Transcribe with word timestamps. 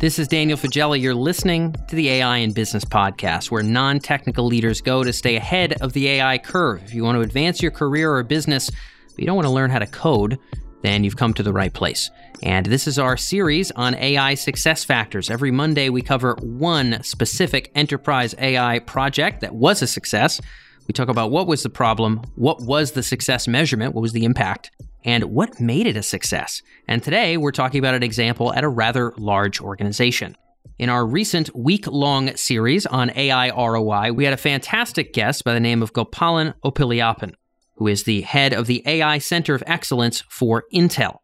This 0.00 0.18
is 0.18 0.28
Daniel 0.28 0.56
Faggella. 0.56 0.98
You're 0.98 1.14
listening 1.14 1.76
to 1.88 1.94
the 1.94 2.08
AI 2.08 2.38
in 2.38 2.54
Business 2.54 2.86
podcast, 2.86 3.50
where 3.50 3.62
non 3.62 3.98
technical 3.98 4.46
leaders 4.46 4.80
go 4.80 5.04
to 5.04 5.12
stay 5.12 5.36
ahead 5.36 5.74
of 5.82 5.92
the 5.92 6.08
AI 6.08 6.38
curve. 6.38 6.82
If 6.84 6.94
you 6.94 7.04
want 7.04 7.16
to 7.16 7.20
advance 7.20 7.60
your 7.60 7.70
career 7.70 8.10
or 8.10 8.22
business, 8.22 8.70
but 8.70 9.18
you 9.18 9.26
don't 9.26 9.36
want 9.36 9.44
to 9.44 9.52
learn 9.52 9.68
how 9.68 9.78
to 9.78 9.86
code, 9.86 10.38
then 10.80 11.04
you've 11.04 11.18
come 11.18 11.34
to 11.34 11.42
the 11.42 11.52
right 11.52 11.74
place. 11.74 12.10
And 12.42 12.64
this 12.64 12.88
is 12.88 12.98
our 12.98 13.18
series 13.18 13.72
on 13.72 13.94
AI 13.94 14.36
success 14.36 14.84
factors. 14.84 15.28
Every 15.28 15.50
Monday, 15.50 15.90
we 15.90 16.00
cover 16.00 16.34
one 16.40 17.02
specific 17.02 17.70
enterprise 17.74 18.34
AI 18.38 18.78
project 18.78 19.42
that 19.42 19.54
was 19.54 19.82
a 19.82 19.86
success. 19.86 20.40
We 20.88 20.94
talk 20.94 21.10
about 21.10 21.30
what 21.30 21.46
was 21.46 21.62
the 21.62 21.68
problem, 21.68 22.22
what 22.36 22.62
was 22.62 22.92
the 22.92 23.02
success 23.02 23.46
measurement, 23.46 23.94
what 23.94 24.00
was 24.00 24.12
the 24.12 24.24
impact, 24.24 24.70
and 25.04 25.24
what 25.24 25.60
made 25.60 25.86
it 25.86 25.96
a 25.96 26.02
success. 26.02 26.62
And 26.88 27.02
today 27.02 27.36
we're 27.36 27.52
talking 27.52 27.78
about 27.78 27.94
an 27.94 28.02
example 28.02 28.52
at 28.52 28.64
a 28.64 28.68
rather 28.68 29.12
large 29.16 29.60
organization. 29.60 30.36
In 30.78 30.88
our 30.88 31.06
recent 31.06 31.54
week 31.54 31.86
long 31.86 32.34
series 32.36 32.86
on 32.86 33.10
AI 33.14 33.50
ROI, 33.50 34.12
we 34.12 34.24
had 34.24 34.32
a 34.32 34.38
fantastic 34.38 35.12
guest 35.12 35.44
by 35.44 35.52
the 35.52 35.60
name 35.60 35.82
of 35.82 35.92
Gopalan 35.92 36.54
Oppiliyappan, 36.64 37.34
who 37.76 37.86
is 37.86 38.04
the 38.04 38.22
head 38.22 38.52
of 38.52 38.66
the 38.66 38.82
AI 38.86 39.18
Center 39.18 39.54
of 39.54 39.62
Excellence 39.66 40.22
for 40.28 40.64
Intel. 40.72 41.18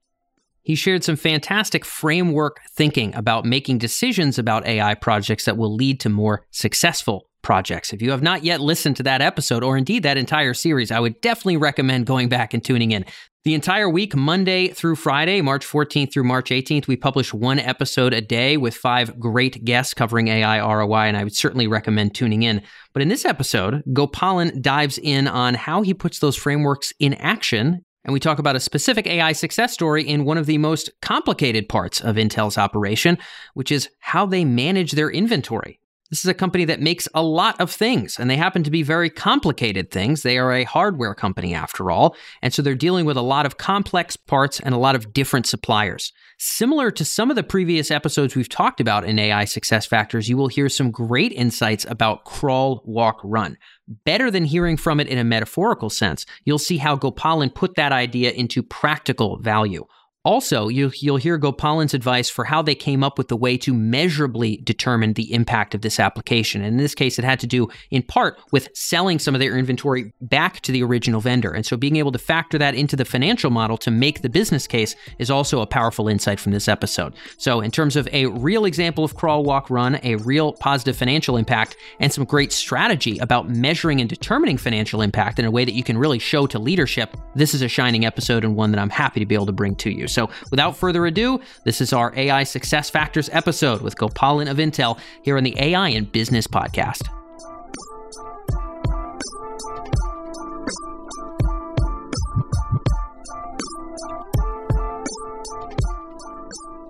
He 0.63 0.75
shared 0.75 1.05
some 1.05 1.17
fantastic 1.17 1.85
framework 1.85 2.61
thinking 2.73 3.15
about 3.15 3.45
making 3.45 3.79
decisions 3.79 4.39
about 4.39 4.67
AI 4.67 4.95
projects 4.95 5.45
that 5.45 5.57
will 5.57 5.73
lead 5.73 6.01
to 6.01 6.09
more 6.09 6.45
successful 6.51 7.31
projects. 7.41 7.93
If 7.93 8.03
you 8.03 8.11
have 8.11 8.23
not 8.23 8.43
yet 8.43 8.61
listened 8.61 8.97
to 8.97 9.05
that 9.05 9.23
episode, 9.23 9.63
or 9.63 9.77
indeed 9.77 10.03
that 10.03 10.17
entire 10.17 10.53
series, 10.53 10.91
I 10.91 10.99
would 10.99 11.21
definitely 11.21 11.59
recommend 11.59 12.05
going 12.05 12.29
back 12.29 12.53
and 12.53 12.65
tuning 12.65 12.91
in. 12.91 13.05
The 13.47 13.55
entire 13.55 13.89
week, 13.89 14.17
Monday 14.17 14.71
through 14.71 14.97
Friday, 14.97 15.41
March 15.41 15.65
14th 15.65 16.13
through 16.13 16.25
March 16.25 16.51
18th, 16.51 16.89
we 16.89 16.97
publish 16.97 17.33
one 17.33 17.61
episode 17.61 18.13
a 18.13 18.21
day 18.21 18.57
with 18.57 18.75
five 18.75 19.21
great 19.21 19.65
guests 19.65 19.95
covering 19.95 20.27
AI 20.27 20.59
ROI, 20.59 21.03
and 21.03 21.17
I 21.17 21.23
would 21.23 21.37
certainly 21.37 21.69
recommend 21.69 22.13
tuning 22.13 22.43
in. 22.43 22.61
But 22.93 23.03
in 23.03 23.09
this 23.09 23.25
episode, 23.25 23.85
Gopalan 23.91 24.61
dives 24.63 24.99
in 24.99 25.29
on 25.29 25.55
how 25.55 25.83
he 25.83 25.95
puts 25.95 26.19
those 26.19 26.35
frameworks 26.35 26.93
in 26.99 27.15
action 27.15 27.85
and 28.05 28.13
we 28.13 28.21
talk 28.21 28.39
about 28.39 28.55
a 28.55 28.61
specific 28.61 29.07
AI 29.09 29.33
success 29.33 29.73
story 29.73 30.07
in 30.07 30.25
one 30.25 30.39
of 30.39 30.47
the 30.47 30.59
most 30.59 30.91
complicated 31.03 31.69
parts 31.69 32.01
of 32.01 32.15
Intel's 32.15 32.57
operation, 32.57 33.19
which 33.55 33.73
is 33.73 33.89
how 33.99 34.27
they 34.27 34.45
manage 34.45 34.93
their 34.93 35.11
inventory. 35.11 35.81
This 36.11 36.21
is 36.21 36.29
a 36.29 36.35
company 36.35 36.65
that 36.67 36.81
makes 36.81 37.09
a 37.15 37.23
lot 37.23 37.61
of 37.61 37.71
things, 37.71 38.17
and 38.19 38.31
they 38.31 38.37
happen 38.37 38.63
to 38.63 38.71
be 38.71 38.85
very 38.85 39.11
complicated 39.11 39.91
things. 39.91 40.23
They 40.23 40.39
are 40.39 40.53
a 40.53 40.65
hardware 40.65 41.15
company, 41.15 41.53
after 41.53 41.91
all, 41.91 42.15
and 42.43 42.55
so 42.55 42.63
they're 42.63 42.77
dealing 42.77 43.07
with 43.07 43.17
a 43.17 43.23
lot 43.23 43.45
of 43.45 43.59
complex 43.59 44.17
parts 44.17 44.61
and 44.61 44.75
a 44.75 44.79
lot 44.79 44.95
of 44.95 45.13
different 45.13 45.47
suppliers. 45.47 46.13
Similar 46.39 46.91
to 46.93 47.05
some 47.05 47.31
of 47.31 47.37
the 47.37 47.43
previous 47.43 47.91
episodes 47.91 48.37
we've 48.37 48.49
talked 48.49 48.81
about 48.81 49.05
in 49.05 49.19
AI 49.19 49.47
success 49.47 49.85
factors, 49.85 50.29
you 50.29 50.37
will 50.37 50.49
hear 50.49 50.69
some 50.69 50.91
great 50.91 51.33
insights 51.33 51.87
about 51.89 52.25
crawl, 52.25 52.83
walk, 52.85 53.21
run. 53.25 53.57
Better 54.05 54.31
than 54.31 54.45
hearing 54.45 54.77
from 54.77 55.01
it 55.01 55.09
in 55.09 55.19
a 55.19 55.25
metaphorical 55.25 55.91
sense, 55.91 56.25
you'll 56.45 56.59
see 56.59 56.79
how 56.79 56.97
Gopalan 56.97 57.55
put 57.55 57.75
that 57.77 57.93
idea 57.93 58.31
into 58.31 58.63
practical 58.63 59.39
value. 59.39 59.87
Also, 60.27 60.67
you'll, 60.67 60.91
you'll 60.97 61.19
hear 61.19 61.39
Gopalan's 61.39 61.95
advice 61.95 62.29
for 62.29 62.45
how 62.45 62.61
they 62.61 62.75
came 62.75 63.05
up 63.05 63.17
with 63.17 63.29
the 63.29 63.37
way 63.37 63.57
to 63.59 63.73
measurably 63.73 64.57
determine 64.57 65.13
the 65.13 65.33
impact 65.33 65.73
of 65.73 65.83
this 65.83 66.01
application. 66.01 66.63
And 66.63 66.73
in 66.73 66.77
this 66.79 66.97
case, 66.97 67.17
it 67.17 67.25
had 67.25 67.39
to 67.39 67.47
do 67.47 67.69
in 67.93 68.03
part 68.03 68.37
with 68.51 68.69
selling 68.75 69.21
some 69.21 69.37
of 69.37 69.41
their 69.41 69.57
inventory 69.57 70.13
back 70.21 70.63
to 70.63 70.73
the 70.73 70.83
original 70.83 71.21
vendor. 71.21 71.53
And 71.53 71.65
so 71.65 71.77
being 71.77 71.95
able 71.95 72.11
to 72.11 72.19
factor 72.19 72.59
that 72.59 72.75
into 72.75 72.97
the 72.97 73.05
financial 73.05 73.53
model 73.53 73.79
to 73.79 73.91
make 73.93 74.23
the 74.23 74.29
business 74.29 74.67
case 74.67 74.97
is 75.21 75.31
also 75.31 75.61
a 75.61 75.67
powerful 75.67 76.09
insight 76.09 76.41
from 76.41 76.51
this 76.51 76.67
episode. 76.67 77.15
So, 77.39 77.61
in 77.61 77.71
terms 77.71 77.95
of 77.95 78.09
a 78.13 78.27
real 78.27 78.65
example 78.65 79.05
of 79.05 79.15
crawl, 79.15 79.45
walk, 79.45 79.71
run, 79.71 80.01
a 80.03 80.17
real 80.17 80.55
positive 80.55 80.97
financial 80.97 81.37
impact, 81.37 81.77
and 82.01 82.13
some 82.13 82.25
great 82.25 82.53
strategy 82.53 83.19
about 83.19 83.49
measuring 83.49 84.01
and 84.01 84.11
determining 84.11 84.59
financial 84.59 85.03
impact 85.03 85.39
in 85.39 85.45
a 85.45 85.53
way 85.53 85.65
that 85.65 85.75
you 85.75 85.85
can 85.85 85.97
really 85.97 86.19
show 86.19 86.49
to 86.49 86.59
leadership, 86.59 87.17
this 87.37 87.55
is 87.55 87.63
a 87.63 87.69
shining 87.69 88.05
episode 88.05 88.43
and 88.43 88.57
one 88.57 88.73
that 88.73 88.81
I'm 88.81 88.91
happy 88.91 89.21
to 89.21 89.27
be 89.27 89.37
able 89.37 89.47
to 89.47 89.53
bring 89.53 89.77
to 89.77 89.91
you. 89.91 90.09
So, 90.17 90.31
without 90.51 90.79
further 90.79 91.05
ado, 91.05 91.43
this 91.67 91.83
is 91.83 91.93
our 91.93 92.11
AI 92.17 92.45
Success 92.45 92.89
Factors 92.89 93.29
episode 93.35 93.83
with 93.83 93.97
Gopalan 93.97 94.51
of 94.51 94.57
Intel 94.57 94.99
here 95.23 95.37
on 95.37 95.45
the 95.45 95.55
AI 95.59 95.89
in 95.89 96.07
Business 96.07 96.47
Podcast. 96.47 97.03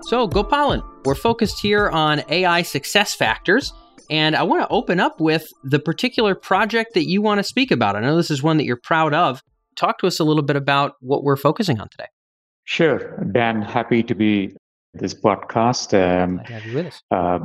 So, 0.03 0.29
Gopalan, 0.29 0.85
we're 1.05 1.17
focused 1.17 1.59
here 1.59 1.89
on 1.89 2.23
AI 2.29 2.63
success 2.63 3.13
factors. 3.13 3.73
And 4.09 4.37
I 4.37 4.45
want 4.45 4.63
to 4.63 4.69
open 4.69 5.01
up 5.01 5.21
with 5.21 5.45
the 5.65 5.81
particular 5.81 6.37
project 6.37 6.95
that 6.95 7.09
you 7.09 7.23
want 7.23 7.41
to 7.41 7.43
speak 7.43 7.73
about. 7.73 7.97
I 7.97 8.03
know 8.03 8.15
this 8.15 8.31
is 8.31 8.41
one 8.41 8.57
that 8.59 8.67
you're 8.67 8.79
proud 8.81 9.15
of. 9.15 9.43
Talk 9.75 9.99
to 9.99 10.07
us 10.07 10.21
a 10.21 10.25
little 10.25 10.45
bit 10.45 10.55
about 10.55 10.93
what 11.01 11.25
we're 11.25 11.35
focusing 11.35 11.81
on 11.81 11.89
today. 11.89 12.07
Sure, 12.67 13.25
Dan. 13.33 13.63
Happy 13.63 14.03
to 14.03 14.15
be 14.15 14.55
this 14.93 15.15
podcast. 15.15 15.95
Um, 15.95 16.39
have 16.39 16.67
you 16.67 16.75
with 16.75 16.87
us. 16.87 17.01
Uh, 17.11 17.39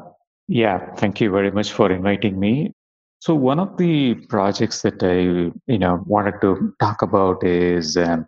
yeah, 0.48 0.94
thank 0.96 1.22
you 1.22 1.32
very 1.32 1.52
much 1.52 1.72
for 1.72 1.92
inviting 1.92 2.40
me. 2.40 2.74
So 3.20 3.36
one 3.36 3.59
of 3.59 3.78
the 3.78 4.16
projects 4.30 4.82
that 4.82 5.04
I, 5.04 5.52
you 5.72 5.78
know, 5.78 6.04
wanted 6.08 6.42
to 6.42 6.74
talk 6.80 7.04
about 7.04 7.44
is 7.44 7.96
um, 7.98 8.26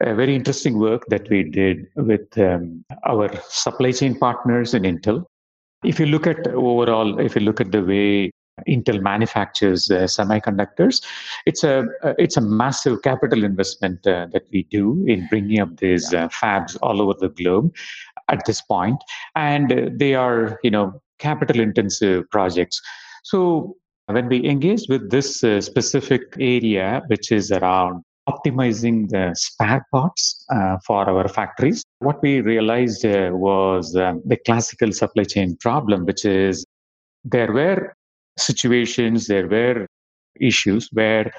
a 0.00 0.16
very 0.16 0.34
interesting 0.34 0.80
work 0.80 1.04
that 1.08 1.30
we 1.30 1.44
did 1.44 1.86
with 1.94 2.36
um, 2.36 2.84
our 3.06 3.30
supply 3.48 3.92
chain 3.92 4.18
partners 4.18 4.74
in 4.74 4.82
Intel. 4.82 5.24
If 5.84 6.00
you 6.00 6.06
look 6.06 6.26
at 6.26 6.44
overall, 6.48 7.20
if 7.20 7.36
you 7.36 7.42
look 7.42 7.60
at 7.60 7.70
the 7.70 7.84
way 7.84 8.32
Intel 8.66 9.00
manufactures 9.02 9.90
uh, 9.90 10.04
semiconductors. 10.04 11.04
It's 11.44 11.62
a 11.62 11.86
uh, 12.02 12.14
it's 12.18 12.36
a 12.36 12.40
massive 12.40 13.02
capital 13.02 13.44
investment 13.44 14.06
uh, 14.06 14.26
that 14.32 14.44
we 14.52 14.62
do 14.64 15.04
in 15.06 15.26
bringing 15.28 15.60
up 15.60 15.76
these 15.76 16.12
uh, 16.14 16.28
fabs 16.28 16.76
all 16.82 17.02
over 17.02 17.14
the 17.18 17.28
globe 17.28 17.74
at 18.28 18.44
this 18.46 18.62
point, 18.62 18.96
and 19.34 19.98
they 19.98 20.14
are 20.14 20.58
you 20.62 20.70
know 20.70 21.00
capital 21.18 21.60
intensive 21.60 22.28
projects. 22.30 22.80
So 23.24 23.76
when 24.06 24.28
we 24.28 24.48
engage 24.48 24.86
with 24.88 25.10
this 25.10 25.44
uh, 25.44 25.60
specific 25.60 26.22
area, 26.38 27.02
which 27.08 27.32
is 27.32 27.50
around 27.52 28.04
optimizing 28.28 29.08
the 29.08 29.34
spare 29.34 29.86
parts 29.92 30.44
uh, 30.50 30.76
for 30.84 31.08
our 31.08 31.28
factories. 31.28 31.84
What 32.00 32.20
we 32.22 32.40
realized 32.40 33.04
uh, 33.06 33.30
was 33.32 33.94
um, 33.94 34.20
the 34.24 34.36
classical 34.36 34.92
supply 34.92 35.24
chain 35.24 35.56
problem, 35.60 36.06
which 36.06 36.24
is 36.24 36.64
there 37.24 37.52
were 37.52 37.94
situations, 38.38 39.26
there 39.26 39.48
were 39.48 39.86
issues 40.40 40.88
where 40.92 41.32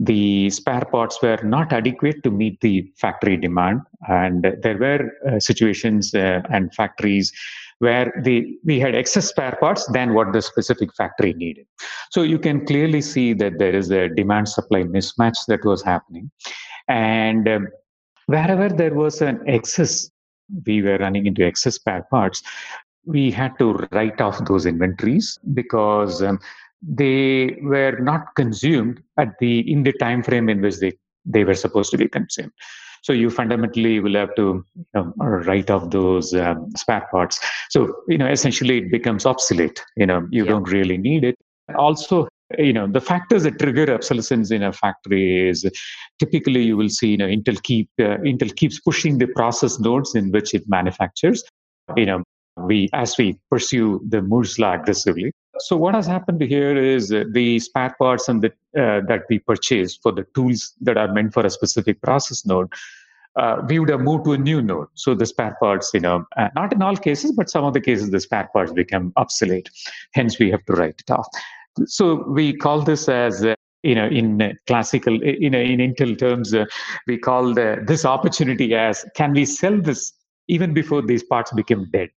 the 0.00 0.48
spare 0.50 0.84
parts 0.92 1.20
were 1.22 1.40
not 1.42 1.72
adequate 1.72 2.22
to 2.22 2.30
meet 2.30 2.60
the 2.60 2.90
factory 2.96 3.36
demand. 3.36 3.80
And 4.08 4.46
there 4.62 4.78
were 4.78 5.10
uh, 5.28 5.40
situations 5.40 6.14
uh, 6.14 6.42
and 6.50 6.72
factories 6.74 7.32
where 7.80 8.12
the, 8.22 8.58
we 8.64 8.78
had 8.78 8.94
excess 8.94 9.28
spare 9.28 9.56
parts 9.60 9.86
than 9.92 10.14
what 10.14 10.32
the 10.32 10.42
specific 10.42 10.94
factory 10.96 11.32
needed. 11.34 11.66
So 12.10 12.22
you 12.22 12.38
can 12.38 12.66
clearly 12.66 13.00
see 13.00 13.32
that 13.34 13.58
there 13.58 13.74
is 13.74 13.90
a 13.90 14.08
demand 14.08 14.48
supply 14.48 14.82
mismatch 14.82 15.36
that 15.48 15.64
was 15.64 15.82
happening. 15.82 16.30
And 16.88 17.48
um, 17.48 17.68
wherever 18.26 18.68
there 18.68 18.94
was 18.94 19.20
an 19.20 19.40
excess, 19.46 20.10
we 20.66 20.82
were 20.82 20.98
running 20.98 21.26
into 21.26 21.44
excess 21.44 21.74
spare 21.74 22.06
parts 22.10 22.42
we 23.08 23.30
had 23.30 23.58
to 23.58 23.72
write 23.92 24.20
off 24.20 24.44
those 24.44 24.66
inventories 24.66 25.38
because 25.54 26.22
um, 26.22 26.38
they 26.82 27.58
were 27.62 27.98
not 27.98 28.34
consumed 28.36 29.02
at 29.18 29.38
the 29.40 29.60
in 29.72 29.82
the 29.82 29.92
time 29.94 30.22
frame 30.22 30.48
in 30.48 30.60
which 30.60 30.76
they, 30.76 30.92
they 31.24 31.42
were 31.42 31.54
supposed 31.54 31.90
to 31.90 31.98
be 31.98 32.06
consumed. 32.06 32.52
So 33.02 33.12
you 33.12 33.30
fundamentally 33.30 34.00
will 34.00 34.14
have 34.14 34.34
to 34.34 34.64
you 34.74 34.84
know, 34.94 35.12
write 35.16 35.70
off 35.70 35.90
those 35.90 36.34
um, 36.34 36.70
spare 36.76 37.08
parts. 37.10 37.40
So 37.70 37.94
you 38.08 38.18
know 38.18 38.28
essentially 38.28 38.78
it 38.78 38.90
becomes 38.90 39.24
obsolete 39.24 39.82
you 39.96 40.06
know 40.06 40.28
you 40.30 40.44
yeah. 40.44 40.50
don't 40.50 40.70
really 40.70 40.98
need 40.98 41.24
it. 41.24 41.36
Also 41.76 42.28
you 42.58 42.74
know 42.74 42.86
the 42.86 43.00
factors 43.00 43.42
that 43.44 43.58
trigger 43.58 43.92
obsolescence 43.92 44.50
in 44.50 44.62
a 44.62 44.72
factory 44.72 45.48
is 45.48 45.66
typically 46.18 46.62
you 46.62 46.76
will 46.76 46.88
see 46.90 47.10
you 47.12 47.16
know 47.16 47.26
intel 47.26 47.62
keep 47.62 47.88
uh, 48.00 48.18
intel 48.32 48.54
keeps 48.54 48.78
pushing 48.80 49.16
the 49.16 49.28
process 49.28 49.80
nodes 49.80 50.14
in 50.14 50.30
which 50.30 50.52
it 50.52 50.68
manufactures. 50.68 51.42
You 51.96 52.04
know 52.04 52.22
we 52.66 52.88
as 52.92 53.16
we 53.18 53.38
pursue 53.50 54.00
the 54.08 54.22
Moore's 54.22 54.58
law 54.58 54.74
aggressively. 54.74 55.32
So 55.60 55.76
what 55.76 55.94
has 55.94 56.06
happened 56.06 56.40
here 56.40 56.76
is 56.76 57.08
the 57.08 57.58
spare 57.58 57.94
parts 57.98 58.28
and 58.28 58.42
the, 58.42 58.48
uh, 58.78 59.00
that 59.08 59.22
we 59.28 59.40
purchase 59.40 59.96
for 59.96 60.12
the 60.12 60.24
tools 60.34 60.74
that 60.82 60.96
are 60.96 61.12
meant 61.12 61.34
for 61.34 61.44
a 61.44 61.50
specific 61.50 62.00
process 62.00 62.46
node. 62.46 62.72
Uh, 63.36 63.62
we 63.68 63.78
would 63.78 63.88
have 63.88 64.00
moved 64.00 64.24
to 64.24 64.32
a 64.32 64.38
new 64.38 64.60
node. 64.60 64.88
So 64.94 65.14
the 65.14 65.26
spare 65.26 65.56
parts, 65.60 65.90
you 65.94 66.00
know, 66.00 66.24
uh, 66.36 66.48
not 66.54 66.72
in 66.72 66.82
all 66.82 66.96
cases, 66.96 67.32
but 67.32 67.50
some 67.50 67.64
of 67.64 67.72
the 67.72 67.80
cases, 67.80 68.10
the 68.10 68.20
spare 68.20 68.48
parts 68.52 68.72
become 68.72 69.12
obsolete. 69.16 69.68
Hence, 70.14 70.38
we 70.38 70.50
have 70.50 70.64
to 70.66 70.72
write 70.72 71.00
it 71.00 71.10
off. 71.10 71.26
So 71.86 72.24
we 72.28 72.56
call 72.56 72.82
this 72.82 73.08
as 73.08 73.44
uh, 73.44 73.54
you 73.82 73.94
know 73.94 74.06
in 74.06 74.58
classical 74.66 75.22
you 75.22 75.50
know 75.50 75.60
in 75.60 75.78
intel 75.78 76.18
terms 76.18 76.52
uh, 76.52 76.64
we 77.06 77.16
call 77.16 77.54
the, 77.54 77.82
this 77.86 78.04
opportunity 78.04 78.74
as 78.74 79.04
can 79.14 79.32
we 79.32 79.44
sell 79.44 79.80
this 79.80 80.12
even 80.48 80.74
before 80.74 81.00
these 81.00 81.22
parts 81.22 81.52
become 81.52 81.88
dead 81.92 82.08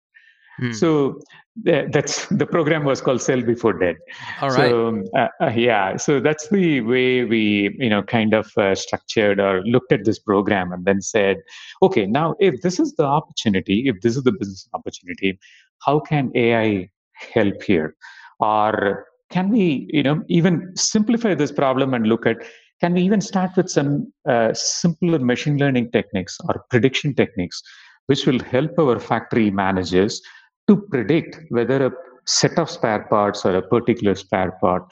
Hmm. 0.61 0.73
So 0.73 1.19
that's 1.63 2.27
the 2.27 2.45
program 2.45 2.85
was 2.85 3.01
called 3.01 3.21
Sell 3.21 3.41
Before 3.41 3.73
Dead. 3.73 3.95
All 4.41 4.49
right. 4.49 4.69
So 4.69 5.03
uh, 5.17 5.27
uh, 5.41 5.49
yeah, 5.49 5.97
so 5.97 6.19
that's 6.19 6.47
the 6.49 6.81
way 6.81 7.23
we 7.25 7.75
you 7.79 7.89
know 7.89 8.03
kind 8.03 8.33
of 8.33 8.51
uh, 8.57 8.75
structured 8.75 9.39
or 9.39 9.63
looked 9.63 9.91
at 9.91 10.05
this 10.05 10.19
program 10.19 10.71
and 10.71 10.85
then 10.85 11.01
said, 11.01 11.37
okay, 11.81 12.05
now 12.05 12.35
if 12.39 12.61
this 12.61 12.79
is 12.79 12.93
the 12.93 13.05
opportunity, 13.05 13.87
if 13.87 14.01
this 14.01 14.15
is 14.15 14.23
the 14.23 14.31
business 14.31 14.69
opportunity, 14.73 15.39
how 15.79 15.99
can 15.99 16.31
AI 16.35 16.89
help 17.33 17.63
here, 17.63 17.95
or 18.39 19.05
can 19.31 19.49
we 19.49 19.89
you 19.91 20.03
know 20.03 20.23
even 20.27 20.71
simplify 20.75 21.33
this 21.33 21.51
problem 21.51 21.95
and 21.95 22.05
look 22.05 22.27
at 22.27 22.37
can 22.81 22.93
we 22.93 23.01
even 23.01 23.21
start 23.21 23.51
with 23.57 23.69
some 23.69 24.11
uh, 24.27 24.53
simpler 24.53 25.19
machine 25.19 25.57
learning 25.57 25.91
techniques 25.91 26.37
or 26.47 26.63
prediction 26.69 27.15
techniques 27.15 27.61
which 28.07 28.25
will 28.25 28.39
help 28.39 28.77
our 28.79 28.99
factory 28.99 29.51
managers 29.51 30.21
to 30.71 30.77
predict 30.89 31.37
whether 31.49 31.85
a 31.85 31.91
set 32.25 32.57
of 32.57 32.69
spare 32.69 33.03
parts 33.09 33.45
or 33.45 33.55
a 33.55 33.61
particular 33.61 34.15
spare 34.15 34.53
part 34.61 34.83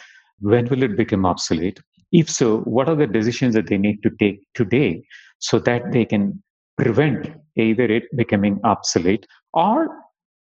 when 0.42 0.66
will 0.68 0.84
it 0.84 0.98
become 0.98 1.26
obsolete? 1.26 1.80
If 2.12 2.30
so 2.30 2.60
what 2.60 2.90
are 2.90 2.96
the 2.96 3.08
decisions 3.08 3.56
that 3.56 3.68
they 3.68 3.78
need 3.78 4.02
to 4.04 4.10
take 4.20 4.46
today 4.54 5.04
so 5.40 5.60
that 5.60 5.92
they 5.92 6.06
can 6.06 6.42
prevent 6.78 7.32
either 7.56 7.84
it 7.84 8.04
becoming 8.16 8.60
obsolete 8.64 9.26
or 9.54 9.88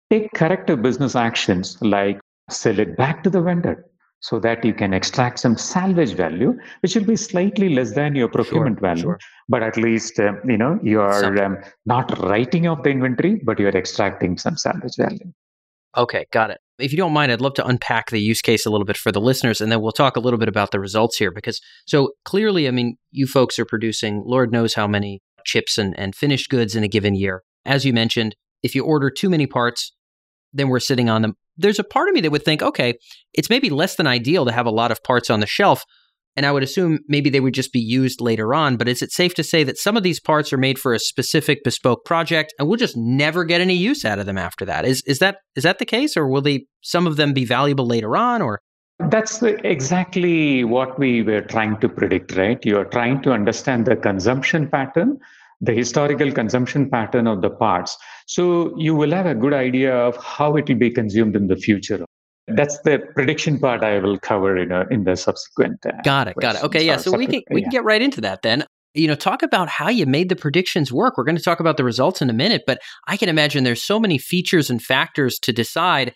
take 0.10 0.32
corrective 0.34 0.82
business 0.82 1.16
actions 1.16 1.78
like 1.82 2.20
sell 2.50 2.80
it 2.80 2.96
back 2.98 3.24
to 3.24 3.30
the 3.30 3.42
vendor 3.42 3.86
so 4.22 4.40
that 4.40 4.66
you 4.66 4.74
can 4.74 4.94
extract 4.94 5.40
some 5.40 5.58
salvage 5.58 6.14
value, 6.14 6.58
which 6.82 6.96
will 6.96 7.06
be 7.06 7.16
slightly 7.16 7.70
less 7.70 7.96
than 7.96 8.16
your 8.16 8.28
procurement 8.28 8.78
sure, 8.78 8.88
value. 8.88 9.02
Sure. 9.02 9.20
But 9.48 9.64
at 9.64 9.78
least 9.78 10.20
uh, 10.20 10.34
you 10.46 10.58
know 10.58 10.80
you 10.84 11.02
are 11.02 11.44
um, 11.44 11.58
not 11.86 12.18
writing 12.20 12.68
off 12.68 12.84
the 12.84 12.90
inventory, 12.90 13.42
but 13.44 13.60
you're 13.60 13.70
extracting 13.70 14.38
some 14.38 14.58
salvage 14.58 14.96
value. 14.98 15.32
Okay, 15.98 16.26
got 16.32 16.52
it. 16.52 16.60
If 16.78 16.92
you 16.92 16.98
don't 16.98 17.14
mind, 17.14 17.32
I'd 17.32 17.42
love 17.42 17.56
to 17.56 17.66
unpack 17.66 18.12
the 18.12 18.22
use 18.22 18.42
case 18.42 18.66
a 18.66 18.70
little 18.70 18.86
bit 18.86 18.98
for 18.98 19.12
the 19.12 19.20
listeners, 19.20 19.60
and 19.60 19.72
then 19.72 19.82
we'll 19.82 19.92
talk 19.92 20.16
a 20.16 20.20
little 20.20 20.40
bit 20.40 20.48
about 20.48 20.72
the 20.72 20.80
results 20.80 21.18
here. 21.18 21.32
Because 21.32 21.60
so 21.88 22.12
clearly, 22.26 22.68
I 22.68 22.72
mean, 22.72 22.98
you 23.12 23.26
folks 23.26 23.58
are 23.58 23.66
producing 23.66 24.24
Lord 24.26 24.52
knows 24.52 24.76
how 24.76 24.88
many 24.88 25.22
chips 25.46 25.78
and, 25.78 25.98
and 25.98 26.16
finished 26.16 26.50
goods 26.50 26.76
in 26.76 26.84
a 26.84 26.88
given 26.88 27.16
year. 27.16 27.44
As 27.66 27.86
you 27.86 27.94
mentioned, 27.94 28.36
if 28.62 28.76
you 28.76 28.84
order 28.84 29.10
too 29.10 29.30
many 29.30 29.48
parts, 29.48 29.94
then 30.54 30.70
we're 30.70 30.80
sitting 30.80 31.10
on 31.10 31.22
them 31.22 31.36
there's 31.60 31.80
a 31.80 31.84
part 31.84 32.10
of 32.10 32.16
me 32.16 32.22
that 32.22 32.32
would 32.32 32.44
think, 32.44 32.62
okay, 32.62 32.96
it's 33.34 33.50
maybe 33.50 33.70
less 33.70 33.96
than 33.96 34.08
ideal 34.08 34.46
to 34.46 34.52
have 34.52 34.66
a 34.66 34.72
lot 34.72 34.92
of 34.92 35.04
parts 35.04 35.30
on 35.30 35.40
the 35.40 35.48
shelf. 35.48 35.84
And 36.36 36.46
I 36.46 36.52
would 36.52 36.64
assume 36.64 37.00
maybe 37.08 37.30
they 37.30 37.42
would 37.42 37.54
just 37.54 37.74
be 37.74 37.80
used 37.80 38.22
later 38.22 38.54
on. 38.54 38.78
But 38.78 38.88
is 38.88 39.02
it 39.02 39.12
safe 39.12 39.34
to 39.36 39.44
say 39.44 39.64
that 39.66 39.78
some 39.78 39.98
of 39.98 40.04
these 40.04 40.20
parts 40.20 40.54
are 40.54 40.58
made 40.58 40.80
for 40.80 40.94
a 40.94 41.00
specific 41.00 41.64
bespoke 41.64 42.06
project 42.06 42.54
and 42.58 42.68
we'll 42.68 42.78
just 42.78 42.96
never 42.96 43.44
get 43.44 43.62
any 43.62 43.74
use 43.76 44.06
out 44.06 44.20
of 44.20 44.26
them 44.26 44.38
after 44.38 44.64
that? 44.66 44.86
Is 44.86 45.04
is 45.06 45.20
that 45.20 45.38
is 45.56 45.64
that 45.64 45.80
the 45.80 45.86
case? 45.86 46.16
Or 46.16 46.30
will 46.30 46.42
they 46.42 46.66
some 46.82 47.08
of 47.08 47.18
them 47.18 47.34
be 47.34 47.46
valuable 47.46 47.86
later 47.86 48.16
on 48.16 48.42
or 48.42 48.62
that's 49.00 49.42
exactly 49.42 50.66
what 50.66 51.00
we 51.00 51.24
were 51.24 51.42
trying 51.42 51.80
to 51.80 51.88
predict, 51.88 52.36
right? 52.36 52.64
You 52.66 52.78
are 52.78 52.86
trying 52.86 53.22
to 53.22 53.32
understand 53.32 53.86
the 53.86 53.96
consumption 53.96 54.70
pattern 54.70 55.20
the 55.62 55.74
historical 55.74 56.32
consumption 56.32 56.90
pattern 56.90 57.28
of 57.28 57.42
the 57.42 57.50
parts. 57.50 57.98
So 58.28 58.74
you 58.78 58.96
will 58.96 59.12
have 59.12 59.26
a 59.26 59.36
good 59.36 59.54
idea 59.54 59.96
of 59.96 60.18
how 60.24 60.56
it 60.56 60.70
will 60.70 60.78
be 60.78 60.90
consumed 60.90 61.36
in 61.36 61.48
the 61.48 61.56
future. 61.58 62.06
That's 62.48 62.80
the 62.80 63.00
prediction 63.14 63.60
part 63.60 63.84
I 63.84 64.00
will 64.00 64.18
cover 64.18 64.58
in 64.58 64.72
a, 64.72 64.88
in 64.90 65.04
the 65.04 65.16
subsequent. 65.16 65.86
Uh, 65.86 65.92
got 66.04 66.28
it. 66.28 66.36
Got 66.40 66.56
it. 66.56 66.64
Okay. 66.64 66.84
Yeah. 66.86 66.98
So 66.98 67.16
we 67.16 67.28
can 67.28 67.42
we 67.52 67.62
can 67.62 67.70
get 67.70 67.84
right 67.84 68.02
into 68.02 68.22
that 68.22 68.42
then. 68.42 68.66
You 68.96 69.08
know, 69.08 69.16
talk 69.16 69.44
about 69.44 69.70
how 69.70 69.90
you 69.90 70.08
made 70.08 70.30
the 70.30 70.36
predictions 70.36 70.92
work. 70.92 71.16
We're 71.16 71.24
going 71.24 71.38
to 71.38 71.44
talk 71.44 71.60
about 71.60 71.78
the 71.78 71.84
results 71.84 72.24
in 72.24 72.30
a 72.30 72.34
minute, 72.34 72.64
but 72.66 72.80
I 73.08 73.18
can 73.18 73.30
imagine 73.30 73.64
there's 73.64 73.84
so 73.84 74.00
many 74.00 74.18
features 74.18 74.72
and 74.72 74.82
factors 74.82 75.38
to 75.40 75.54
decide 75.54 76.14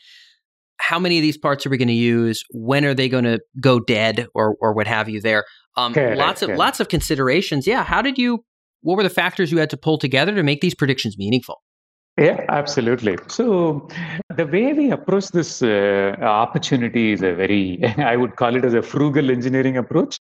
how 0.79 0.97
many 0.97 1.17
of 1.17 1.21
these 1.21 1.37
parts 1.37 1.65
are 1.65 1.69
we 1.69 1.77
going 1.77 1.87
to 1.87 1.93
use? 1.93 2.43
When 2.49 2.83
are 2.83 2.95
they 2.95 3.09
going 3.09 3.25
to 3.25 3.39
go 3.59 3.79
dead, 3.79 4.27
or 4.33 4.55
or 4.59 4.73
what 4.73 4.87
have 4.87 5.07
you? 5.07 5.21
There, 5.21 5.45
um, 5.77 5.93
lots 5.93 6.41
of 6.41 6.49
lots 6.49 6.79
of 6.79 6.87
considerations. 6.87 7.67
Yeah, 7.67 7.83
how 7.83 8.01
did 8.01 8.17
you 8.17 8.43
what 8.83 8.97
were 8.97 9.03
the 9.03 9.09
factors 9.09 9.51
you 9.51 9.57
had 9.57 9.69
to 9.71 9.77
pull 9.77 9.97
together 9.97 10.33
to 10.35 10.43
make 10.43 10.61
these 10.61 10.75
predictions 10.75 11.17
meaningful? 11.17 11.61
Yeah, 12.17 12.45
absolutely. 12.49 13.17
So 13.27 13.87
the 14.35 14.45
way 14.45 14.73
we 14.73 14.91
approach 14.91 15.29
this 15.29 15.63
uh, 15.63 16.15
opportunity 16.21 17.13
is 17.13 17.23
a 17.23 17.33
very, 17.33 17.83
I 17.97 18.17
would 18.17 18.35
call 18.35 18.55
it 18.55 18.63
as 18.63 18.75
a 18.75 18.83
frugal 18.83 19.31
engineering 19.31 19.77
approach. 19.77 20.19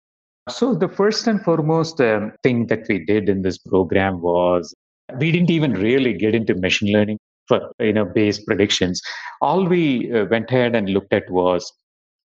So 0.50 0.74
the 0.74 0.90
first 0.90 1.28
and 1.28 1.42
foremost 1.42 2.02
um, 2.02 2.34
thing 2.44 2.68
that 2.68 2.88
we 2.90 3.06
did 3.06 3.30
in 3.30 3.42
this 3.42 3.58
program 3.58 4.22
was 4.22 4.74
we 5.18 5.32
didn't 5.32 5.50
even 5.50 5.74
really 5.74 6.14
get 6.14 6.36
into 6.36 6.56
machine 6.56 6.92
learning 6.92 7.20
for 7.48 7.72
you 7.80 7.94
know 7.94 8.06
base 8.06 8.44
predictions. 8.44 9.02
All 9.42 9.66
we 9.66 10.12
uh, 10.12 10.26
went 10.26 10.52
ahead 10.52 10.76
and 10.76 10.90
looked 10.90 11.14
at 11.14 11.30
was 11.30 11.72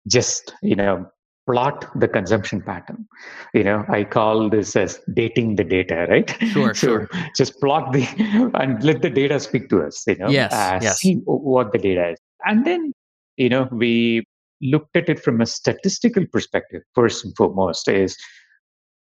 just 0.07 0.54
you 0.62 0.75
know 0.75 1.07
plot 1.50 1.86
the 2.00 2.07
consumption 2.07 2.62
pattern. 2.62 3.07
You 3.54 3.63
know, 3.63 3.86
I 3.90 4.04
call 4.04 4.50
this 4.50 4.75
as 4.75 5.00
dating 5.13 5.56
the 5.56 5.63
data, 5.63 6.06
right? 6.10 6.30
Sure, 6.51 6.74
so 6.74 6.88
sure. 6.88 7.10
Just 7.36 7.60
plot 7.60 7.92
the 7.92 8.04
and 8.54 8.84
let 8.84 9.01
the 9.01 9.10
data 9.10 9.40
speak 9.40 9.69
to 9.69 9.81
us. 9.84 10.04
You 10.07 10.18
know, 10.18 10.30
yes, 10.30 10.54
uh, 10.54 10.80
yes. 10.81 11.00
see 11.00 11.16
what 11.25 11.72
the 11.72 11.80
data 11.80 12.12
is, 12.12 12.19
and 12.46 12.66
then 12.66 12.94
you 13.38 13.50
know 13.50 13.68
we 13.72 14.24
looked 14.62 14.96
at 14.96 15.10
it 15.10 15.19
from 15.24 15.42
a 15.42 15.46
statistical 15.46 16.25
perspective. 16.28 16.84
First 16.94 17.25
and 17.25 17.36
foremost, 17.36 17.88
is 17.88 18.18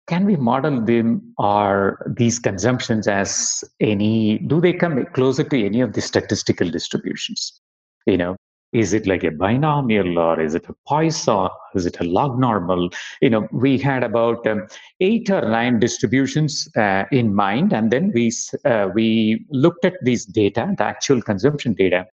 can 0.07 0.25
we 0.25 0.35
model 0.35 0.81
them 0.83 1.33
or 1.37 2.11
these 2.17 2.39
consumptions 2.39 3.07
as 3.07 3.63
any? 3.79 4.39
Do 4.39 4.59
they 4.59 4.73
come 4.73 5.05
closer 5.13 5.43
to 5.43 5.65
any 5.65 5.81
of 5.81 5.93
the 5.93 6.01
statistical 6.01 6.69
distributions? 6.71 7.61
You 8.07 8.17
know, 8.17 8.35
is 8.73 8.93
it 8.93 9.05
like 9.05 9.23
a 9.23 9.31
binomial 9.31 10.17
or 10.17 10.39
is 10.39 10.55
it 10.55 10.67
a 10.69 10.75
Poisson? 10.87 11.49
Is 11.75 11.85
it 11.85 11.99
a 11.99 12.03
log 12.03 12.39
normal? 12.39 12.89
You 13.21 13.29
know, 13.29 13.47
we 13.51 13.77
had 13.77 14.03
about 14.03 14.45
um, 14.47 14.67
eight 14.99 15.29
or 15.29 15.41
nine 15.41 15.79
distributions 15.79 16.69
uh, 16.77 17.03
in 17.11 17.35
mind, 17.35 17.73
and 17.73 17.91
then 17.91 18.11
we 18.13 18.31
uh, 18.65 18.89
we 18.93 19.45
looked 19.49 19.85
at 19.85 19.95
these 20.03 20.25
data, 20.25 20.73
the 20.77 20.83
actual 20.83 21.21
consumption 21.21 21.73
data, 21.73 22.05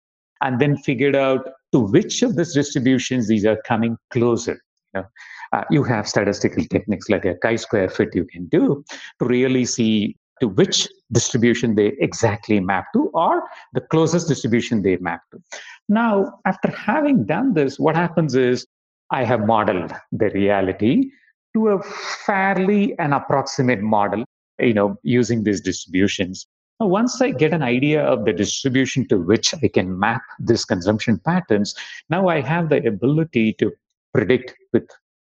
and 0.41 0.59
then 0.59 0.77
figured 0.77 1.15
out 1.15 1.47
to 1.73 1.79
which 1.79 2.23
of 2.23 2.35
these 2.35 2.53
distributions 2.53 3.27
these 3.27 3.45
are 3.45 3.61
coming 3.65 3.97
closer. 4.11 4.61
You, 4.93 5.01
know? 5.01 5.07
uh, 5.53 5.63
you 5.69 5.83
have 5.83 6.07
statistical 6.07 6.63
techniques 6.65 7.09
like 7.09 7.25
a 7.25 7.35
chi-square 7.35 7.89
fit 7.89 8.09
you 8.13 8.25
can 8.25 8.47
do 8.47 8.83
to 9.19 9.25
really 9.25 9.65
see 9.65 10.15
to 10.41 10.47
which 10.47 10.87
distribution 11.11 11.75
they 11.75 11.95
exactly 11.99 12.59
map 12.59 12.85
to 12.93 13.09
or 13.13 13.43
the 13.73 13.81
closest 13.81 14.27
distribution 14.27 14.81
they 14.81 14.97
map 14.97 15.21
to. 15.31 15.41
Now, 15.89 16.39
after 16.45 16.69
having 16.71 17.25
done 17.25 17.53
this, 17.53 17.79
what 17.79 17.95
happens 17.95 18.35
is 18.35 18.65
I 19.11 19.23
have 19.23 19.45
modeled 19.45 19.93
the 20.11 20.29
reality 20.31 21.11
to 21.53 21.69
a 21.69 21.83
fairly 21.83 22.97
an 22.99 23.13
approximate 23.13 23.81
model, 23.81 24.25
you 24.59 24.73
know, 24.73 24.97
using 25.03 25.43
these 25.43 25.61
distributions. 25.61 26.45
Now, 26.79 26.87
once 26.87 27.19
I 27.21 27.31
get 27.31 27.53
an 27.53 27.63
idea 27.63 28.03
of 28.03 28.25
the 28.25 28.33
distribution 28.33 29.07
to 29.07 29.17
which 29.17 29.53
I 29.63 29.67
can 29.67 29.97
map 29.97 30.21
these 30.39 30.65
consumption 30.65 31.19
patterns, 31.19 31.73
now 32.09 32.27
I 32.27 32.41
have 32.41 32.69
the 32.69 32.85
ability 32.85 33.53
to 33.53 33.71
predict 34.13 34.53
with 34.73 34.87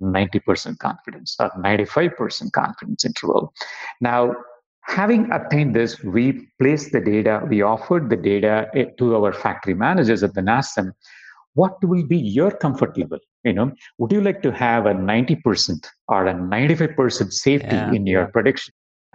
90% 0.02 0.78
confidence 0.80 1.36
or 1.40 1.50
95% 1.52 2.52
confidence 2.52 3.06
interval. 3.06 3.54
Now, 4.02 4.36
Having 4.84 5.32
obtained 5.32 5.76
this, 5.76 6.02
we 6.04 6.48
placed 6.60 6.92
the 6.92 7.00
data, 7.00 7.46
we 7.48 7.62
offered 7.62 8.10
the 8.10 8.18
data 8.18 8.68
eh, 8.76 8.86
to 8.98 9.16
our 9.16 9.32
factory 9.32 9.74
managers 9.74 10.24
and 10.24 10.34
then 10.34 10.50
asked 10.50 10.76
them, 10.76 10.94
what 11.54 11.74
will 11.84 12.06
be 12.06 12.18
your 12.18 12.52
comfort 12.52 12.98
level? 12.98 13.20
You 13.44 13.54
know, 13.54 13.72
would 13.98 14.12
you 14.12 14.22
like 14.22 14.42
to 14.44 14.52
have 14.52 14.86
a 14.86 14.94
90% 14.94 15.86
or 16.08 16.28
a 16.28 16.34
95% 16.34 17.32
safety 17.32 17.76
yeah. 17.76 17.92
in 17.92 18.08
your 18.08 18.28
prediction? 18.28 18.74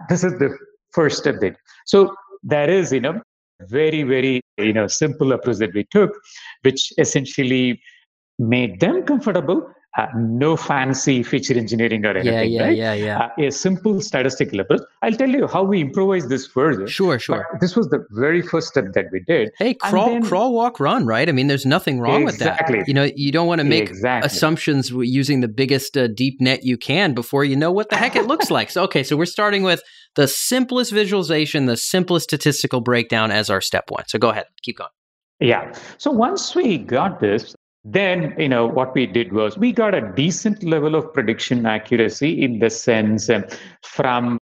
This 0.09 0.25
is 0.25 0.39
the 0.39 0.57
first 0.93 1.19
step 1.19 1.41
that. 1.41 1.57
So 1.87 2.15
that 2.45 2.69
is, 2.69 2.93
you 2.93 3.01
know, 3.01 3.21
very, 3.63 4.03
very, 4.03 4.41
you 4.59 4.73
know, 4.73 4.87
simple 4.87 5.33
approach 5.33 5.57
that 5.59 5.75
we 5.75 5.85
took, 5.91 6.13
which 6.63 6.93
essentially 6.99 7.81
made 8.39 8.81
them 8.81 9.03
comfortable 9.05 9.67
uh, 9.97 10.07
no 10.15 10.57
fancy 10.57 11.23
feature 11.23 11.55
engineering 11.55 12.05
or 12.05 12.11
anything. 12.11 12.33
Yeah, 12.33 12.43
yeah, 12.43 12.63
right? 12.63 12.77
yeah, 12.77 12.93
yeah. 12.95 13.19
Uh, 13.19 13.47
a 13.47 13.51
simple 13.51 14.01
statistical 14.01 14.61
approach. 14.61 14.83
I'll 15.03 15.13
tell 15.13 15.29
you 15.29 15.47
how 15.47 15.63
we 15.63 15.81
improvise 15.81 16.29
this 16.29 16.47
further. 16.47 16.87
Sure, 16.87 17.19
sure. 17.19 17.47
This 17.61 17.77
was 17.77 17.89
the 17.89 18.05
very 18.11 18.43
first 18.43 18.69
step 18.69 18.93
that 18.93 19.07
we 19.13 19.21
did. 19.21 19.51
Hey, 19.59 19.75
crawl, 19.75 20.11
then, 20.11 20.25
crawl, 20.25 20.53
walk, 20.53 20.81
run. 20.81 21.07
Right? 21.07 21.29
I 21.29 21.33
mean, 21.33 21.47
there's 21.47 21.67
nothing 21.67 22.01
wrong 22.01 22.23
exactly. 22.23 22.27
with 22.27 22.39
that. 22.41 22.61
Exactly. 22.71 22.85
You 22.87 22.95
know, 22.95 23.11
you 23.17 23.33
don't 23.33 23.47
want 23.47 23.61
to 23.61 23.65
make 23.65 23.89
exactly. 23.89 24.27
assumptions 24.27 24.91
using 24.91 25.41
the 25.41 25.49
biggest 25.49 25.97
uh, 25.97 26.09
deep 26.09 26.41
net 26.41 26.65
you 26.65 26.77
can 26.77 27.15
before 27.15 27.45
you 27.45 27.57
know 27.57 27.73
what 27.73 27.89
the 27.91 27.97
heck 27.97 28.17
it 28.17 28.27
looks 28.27 28.51
like. 28.51 28.71
So, 28.71 28.83
okay, 28.85 29.03
so 29.03 29.17
we're 29.17 29.27
starting 29.27 29.63
with 29.63 29.83
the 30.15 30.29
simplest 30.29 30.93
visualization, 30.93 31.67
the 31.67 31.77
simplest 31.77 32.25
statistical 32.25 32.81
breakdown 32.81 33.31
as 33.31 33.51
our 33.51 33.61
step 33.61 33.85
one. 33.89 34.05
So, 34.09 34.19
go 34.19 34.31
ahead, 34.31 34.47
keep 34.63 34.79
going. 34.79 34.91
Yeah. 35.41 35.75
So 35.99 36.11
once 36.11 36.55
we 36.55 36.79
got 36.79 37.21
this, 37.21 37.55
then 37.89 38.35
you 38.39 38.49
know 38.49 38.67
what 38.67 38.95
we 38.95 39.07
did 39.07 39.33
was 39.33 39.57
we 39.57 39.71
got 39.73 39.95
a 39.95 40.13
decent 40.17 40.63
level 40.65 40.95
of 40.95 41.13
prediction 41.13 41.67
accuracy 41.67 42.43
in 42.43 42.59
the 42.59 42.69
sense 42.69 43.31
um, 43.31 43.45
from 43.83 44.39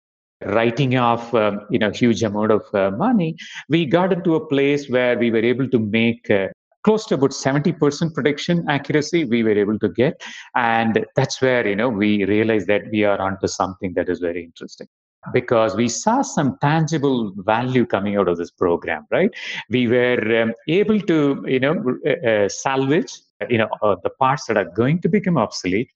writing 0.46 0.96
off 0.96 1.34
um, 1.34 1.60
you 1.70 1.78
know 1.78 1.90
huge 1.90 2.22
amount 2.22 2.50
of 2.50 2.62
uh, 2.74 2.90
money 2.92 3.36
we 3.68 3.84
got 3.84 4.12
into 4.12 4.34
a 4.34 4.46
place 4.46 4.88
where 4.88 5.18
we 5.18 5.30
were 5.30 5.44
able 5.52 5.68
to 5.68 5.78
make 5.78 6.30
uh, 6.30 6.48
close 6.84 7.06
to 7.06 7.14
about 7.14 7.30
70% 7.30 8.14
prediction 8.14 8.64
accuracy 8.68 9.24
we 9.24 9.42
were 9.42 9.58
able 9.58 9.78
to 9.78 9.88
get. 9.88 10.22
And 10.54 11.04
that's 11.16 11.40
where 11.40 11.66
you 11.66 11.74
know 11.74 11.88
we 11.88 12.24
realized 12.24 12.68
that 12.68 12.82
we 12.92 13.04
are 13.04 13.18
onto 13.18 13.48
something 13.48 13.94
that 13.94 14.08
is 14.08 14.20
very 14.20 14.44
interesting. 14.44 14.86
Because 15.32 15.74
we 15.74 15.88
saw 15.88 16.20
some 16.20 16.58
tangible 16.60 17.32
value 17.38 17.86
coming 17.86 18.18
out 18.18 18.28
of 18.28 18.36
this 18.36 18.50
program 18.50 19.06
right? 19.10 19.30
We 19.70 19.88
were 19.88 20.42
um, 20.42 20.52
able 20.68 21.00
to 21.00 21.44
you 21.48 21.60
know 21.60 21.74
uh, 22.06 22.28
uh 22.28 22.48
salvage 22.50 23.12
you 23.48 23.58
know 23.58 23.68
uh, 23.82 23.96
the 24.02 24.10
parts 24.10 24.46
that 24.46 24.56
are 24.56 24.64
going 24.64 25.00
to 25.00 25.08
become 25.08 25.36
obsolete. 25.36 25.90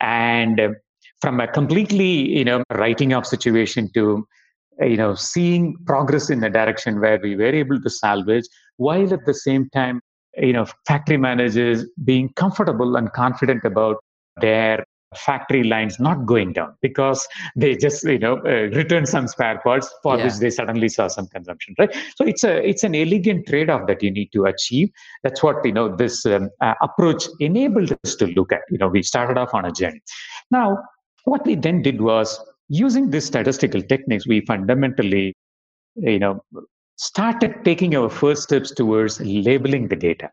And 0.00 0.60
uh, 0.60 0.68
from 1.20 1.40
a 1.40 1.48
completely 1.48 2.38
you 2.38 2.44
know 2.44 2.62
writing 2.70 3.12
off 3.12 3.26
situation 3.26 3.90
to 3.94 4.26
you 4.80 4.96
know 4.96 5.14
seeing 5.14 5.76
progress 5.86 6.30
in 6.30 6.40
the 6.40 6.50
direction 6.50 7.00
where 7.00 7.18
we 7.22 7.36
were 7.36 7.54
able 7.62 7.80
to 7.80 7.90
salvage 7.90 8.44
while 8.76 9.12
at 9.12 9.24
the 9.26 9.34
same 9.34 9.68
time 9.70 10.00
you 10.36 10.52
know 10.52 10.66
factory 10.86 11.16
managers 11.16 11.84
being 12.04 12.32
comfortable 12.34 12.96
and 12.96 13.12
confident 13.12 13.64
about 13.64 13.96
their 14.40 14.84
factory 15.16 15.64
lines 15.64 15.98
not 15.98 16.26
going 16.26 16.52
down 16.52 16.74
because 16.82 17.26
they 17.56 17.74
just 17.74 18.04
you 18.04 18.18
know 18.18 18.36
uh, 18.38 18.68
return 18.76 19.06
some 19.06 19.26
spare 19.26 19.58
parts 19.60 19.92
for 20.02 20.16
yeah. 20.16 20.24
which 20.24 20.34
they 20.34 20.50
suddenly 20.50 20.88
saw 20.88 21.08
some 21.08 21.26
consumption 21.28 21.74
right 21.78 21.96
so 22.16 22.24
it's 22.24 22.44
a 22.44 22.68
it's 22.68 22.84
an 22.84 22.94
elegant 22.94 23.46
trade 23.46 23.70
off 23.70 23.86
that 23.86 24.02
you 24.02 24.10
need 24.10 24.30
to 24.32 24.44
achieve 24.44 24.90
that's 25.22 25.42
what 25.42 25.64
you 25.64 25.72
know 25.72 25.94
this 25.94 26.26
um, 26.26 26.50
uh, 26.60 26.74
approach 26.82 27.24
enabled 27.40 27.92
us 28.04 28.14
to 28.14 28.26
look 28.28 28.52
at 28.52 28.60
you 28.70 28.78
know 28.78 28.88
we 28.88 29.02
started 29.02 29.38
off 29.38 29.54
on 29.54 29.64
a 29.64 29.72
journey 29.72 30.02
now 30.50 30.78
what 31.24 31.44
we 31.46 31.54
then 31.54 31.80
did 31.80 32.00
was 32.00 32.38
using 32.68 33.10
these 33.10 33.24
statistical 33.24 33.80
techniques 33.82 34.26
we 34.26 34.40
fundamentally 34.42 35.34
you 35.96 36.18
know 36.18 36.42
started 36.98 37.64
taking 37.64 37.94
our 37.94 38.10
first 38.10 38.42
steps 38.42 38.74
towards 38.74 39.20
labeling 39.20 39.86
the 39.88 39.96
data. 39.96 40.30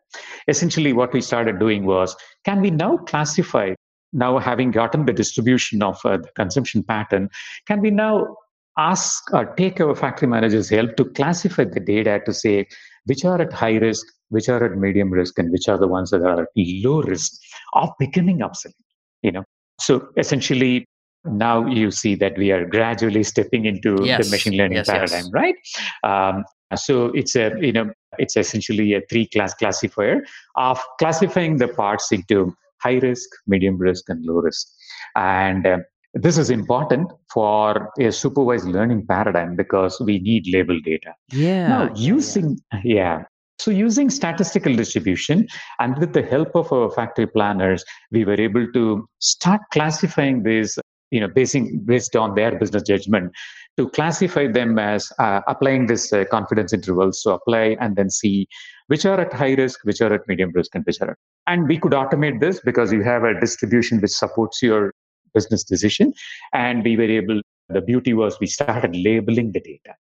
Essentially, 0.48 0.94
what 0.94 1.14
we 1.14 1.22
started 1.22 1.60
doing 1.60 1.86
was 1.86 2.16
can 2.44 2.60
we 2.60 2.72
now 2.72 2.98
classify, 2.98 3.74
now 4.16 4.40
having 4.40 4.72
gotten 4.72 5.06
the 5.06 5.14
distribution 5.14 5.84
of 5.84 6.00
uh, 6.06 6.18
the 6.18 6.30
consumption 6.36 6.84
pattern, 6.84 7.30
can 7.68 7.82
we 7.82 7.92
now 7.92 8.36
ask 8.78 9.34
or 9.34 9.46
take 9.56 9.80
our 9.80 9.96
factory 9.96 10.28
managers' 10.28 10.70
help 10.70 10.96
to 10.96 11.06
classify 11.06 11.66
the 11.66 11.80
data 11.80 12.22
to 12.26 12.34
say 12.34 12.66
which 13.06 13.24
are 13.26 13.42
at 13.42 13.54
high 13.54 13.76
risk, 13.76 14.06
which 14.30 14.50
are 14.50 14.64
at 14.64 14.78
medium 14.78 15.12
risk, 15.12 15.38
and 15.38 15.52
which 15.52 15.68
are 15.68 15.78
the 15.78 15.88
ones 15.88 16.10
that 16.12 16.22
are 16.22 16.44
at 16.44 16.48
low 16.56 17.02
risk 17.04 17.34
of 17.74 17.90
becoming 18.00 18.42
obsolete? 18.42 18.76
You 19.22 19.34
know, 19.34 19.44
so 19.80 20.08
essentially, 20.18 20.88
now 21.26 21.66
you 21.66 21.92
see 21.92 22.16
that 22.16 22.38
we 22.38 22.52
are 22.52 22.66
gradually 22.66 23.24
stepping 23.24 23.66
into 23.66 23.98
yes. 24.04 24.26
the 24.26 24.32
machine 24.32 24.58
learning 24.58 24.78
yes, 24.78 24.88
paradigm, 24.88 25.26
yes. 25.26 25.32
right? 25.34 25.56
Um, 26.04 26.44
so 26.76 27.08
it's 27.08 27.36
a 27.36 27.52
you 27.62 27.72
know 27.72 27.92
it's 28.18 28.36
essentially 28.38 28.94
a 28.94 29.02
three 29.10 29.28
class 29.28 29.54
classifier 29.54 30.24
of 30.56 30.82
classifying 31.00 31.58
the 31.58 31.68
parts 31.68 32.12
into 32.12 32.56
high 32.86 33.00
risk, 33.10 33.30
medium 33.48 33.78
risk, 33.78 34.10
and 34.10 34.26
low 34.26 34.40
risk. 34.48 34.68
And 35.16 35.66
uh, 35.66 35.78
this 36.14 36.38
is 36.38 36.50
important 36.50 37.12
for 37.34 37.90
a 38.00 38.12
supervised 38.12 38.68
learning 38.68 39.06
paradigm 39.08 39.56
because 39.56 40.00
we 40.00 40.20
need 40.20 40.48
label 40.48 40.80
data. 40.80 41.14
Yeah. 41.32 41.68
Now, 41.68 41.94
using 41.96 42.60
yeah. 42.72 42.82
yeah. 42.84 43.24
So, 43.58 43.72
using 43.72 44.10
statistical 44.10 44.76
distribution 44.76 45.48
and 45.80 45.98
with 45.98 46.12
the 46.12 46.22
help 46.22 46.56
of 46.56 46.72
our 46.74 46.92
factory 46.92 47.28
planners, 47.28 47.86
we 48.12 48.26
were 48.26 48.40
able 48.40 48.68
to 48.74 49.08
start 49.20 49.62
classifying 49.72 50.44
these, 50.44 50.78
you 51.12 51.20
know, 51.20 51.28
basing, 51.28 51.80
based 51.86 52.16
on 52.16 52.36
their 52.36 52.58
business 52.58 52.84
judgment, 52.84 53.32
to 53.78 53.90
classify 53.90 54.48
them 54.48 54.80
as 54.80 55.12
uh, 55.20 55.42
applying 55.48 55.88
this 55.88 56.12
uh, 56.14 56.26
confidence 56.32 56.74
intervals 56.74 57.22
to 57.22 57.32
apply 57.32 57.78
and 57.80 57.96
then 57.96 58.10
see 58.10 58.48
which 58.88 59.06
are 59.06 59.20
at 59.20 59.34
high 59.34 59.54
risk, 59.54 59.80
which 59.84 60.02
are 60.02 60.14
at 60.14 60.28
medium 60.28 60.52
risk, 60.54 60.74
and 60.76 60.86
which 60.86 61.02
are 61.02 61.12
at. 61.12 61.18
And 61.48 61.68
we 61.68 61.78
could 61.78 61.92
automate 61.92 62.40
this 62.40 62.60
because 62.60 62.92
you 62.92 63.04
have 63.04 63.24
a 63.24 63.40
distribution 63.40 64.00
which 64.00 64.12
supports 64.12 64.62
your 64.62 64.94
business 65.34 65.64
decision. 65.64 66.14
And 66.54 66.84
we 66.84 66.96
were 66.98 67.04
able, 67.04 67.42
the 67.70 67.82
beauty 67.82 68.14
was 68.14 68.40
we 68.40 68.48
started 68.48 68.96
labeling 68.96 69.52
the 69.52 69.60
data. 69.60 69.96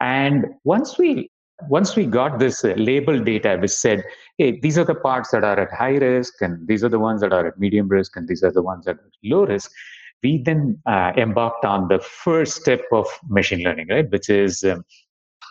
And 0.00 0.46
once 0.64 0.98
we 0.98 1.30
once 1.68 1.94
we 1.94 2.06
got 2.06 2.40
this 2.40 2.64
uh, 2.64 2.74
label 2.76 3.22
data 3.22 3.56
which 3.60 3.70
said 3.70 4.02
hey 4.36 4.58
these 4.60 4.76
are 4.76 4.84
the 4.84 4.96
parts 4.96 5.30
that 5.30 5.44
are 5.44 5.60
at 5.60 5.72
high 5.72 5.96
risk 5.96 6.34
and 6.40 6.66
these 6.66 6.82
are 6.82 6.88
the 6.88 6.98
ones 6.98 7.20
that 7.20 7.32
are 7.32 7.46
at 7.46 7.58
medium 7.58 7.86
risk 7.86 8.16
and 8.16 8.26
these 8.26 8.42
are 8.42 8.50
the 8.50 8.62
ones 8.62 8.84
that 8.84 8.96
are 8.96 9.10
low 9.22 9.44
risk 9.46 9.70
we 10.22 10.42
then 10.42 10.80
uh, 10.86 11.12
embarked 11.16 11.64
on 11.64 11.88
the 11.88 11.98
first 11.98 12.54
step 12.54 12.82
of 12.92 13.06
machine 13.28 13.62
learning, 13.62 13.88
right, 13.88 14.10
which 14.10 14.28
is 14.30 14.62
um, 14.64 14.84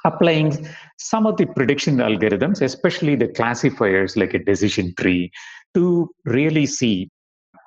applying 0.06 0.68
some 0.98 1.26
of 1.28 1.38
the 1.38 1.46
prediction 1.46 1.98
algorithms, 1.98 2.62
especially 2.62 3.16
the 3.16 3.28
classifiers 3.28 4.16
like 4.18 4.34
a 4.34 4.40
decision 4.40 4.94
tree, 4.98 5.32
to 5.74 6.10
really 6.26 6.66
see 6.66 7.10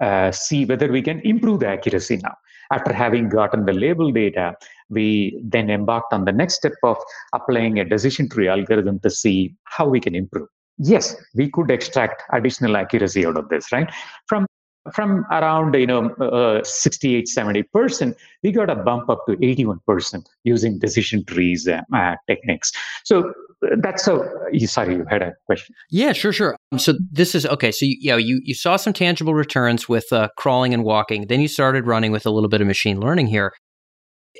uh, 0.00 0.32
see 0.32 0.64
whether 0.64 0.90
we 0.90 1.00
can 1.00 1.20
improve 1.20 1.60
the 1.60 1.68
accuracy 1.68 2.16
now. 2.16 2.34
After 2.72 2.92
having 2.92 3.28
gotten 3.28 3.64
the 3.64 3.72
label 3.72 4.10
data, 4.10 4.56
we 4.88 5.40
then 5.44 5.70
embarked 5.70 6.12
on 6.12 6.24
the 6.24 6.32
next 6.32 6.54
step 6.56 6.72
of 6.82 6.96
applying 7.32 7.78
a 7.78 7.84
decision 7.84 8.28
tree 8.28 8.48
algorithm 8.48 8.98
to 9.00 9.10
see 9.10 9.54
how 9.64 9.86
we 9.86 10.00
can 10.00 10.14
improve. 10.14 10.48
Yes, 10.78 11.14
we 11.34 11.50
could 11.50 11.70
extract 11.70 12.22
additional 12.32 12.76
accuracy 12.76 13.24
out 13.24 13.36
of 13.36 13.48
this, 13.48 13.70
right? 13.70 13.88
From 14.26 14.46
from 14.92 15.24
around 15.30 15.74
you 15.74 15.86
know 15.86 16.10
uh, 16.16 16.62
68 16.62 17.28
70 17.28 17.62
percent 17.64 18.16
we 18.42 18.52
got 18.52 18.68
a 18.68 18.76
bump 18.76 19.08
up 19.08 19.20
to 19.26 19.32
81 19.42 19.80
percent 19.86 20.28
using 20.44 20.78
decision 20.78 21.24
trees 21.24 21.66
uh, 21.66 21.80
uh, 21.94 22.16
techniques. 22.26 22.72
So 23.04 23.30
uh, 23.64 23.76
that's 23.80 24.04
so 24.04 24.28
sorry 24.66 24.96
you 24.96 25.06
had 25.08 25.22
a 25.22 25.32
question. 25.46 25.74
Yeah 25.90 26.12
sure 26.12 26.32
sure. 26.32 26.56
Um, 26.72 26.78
so 26.78 26.94
this 27.10 27.34
is 27.34 27.46
okay 27.46 27.72
so 27.72 27.86
you, 27.86 27.96
you 27.98 28.10
know 28.10 28.16
you, 28.16 28.40
you 28.44 28.54
saw 28.54 28.76
some 28.76 28.92
tangible 28.92 29.34
returns 29.34 29.88
with 29.88 30.12
uh, 30.12 30.28
crawling 30.36 30.74
and 30.74 30.84
walking. 30.84 31.26
Then 31.28 31.40
you 31.40 31.48
started 31.48 31.86
running 31.86 32.12
with 32.12 32.26
a 32.26 32.30
little 32.30 32.48
bit 32.48 32.60
of 32.60 32.66
machine 32.66 33.00
learning 33.00 33.28
here. 33.28 33.52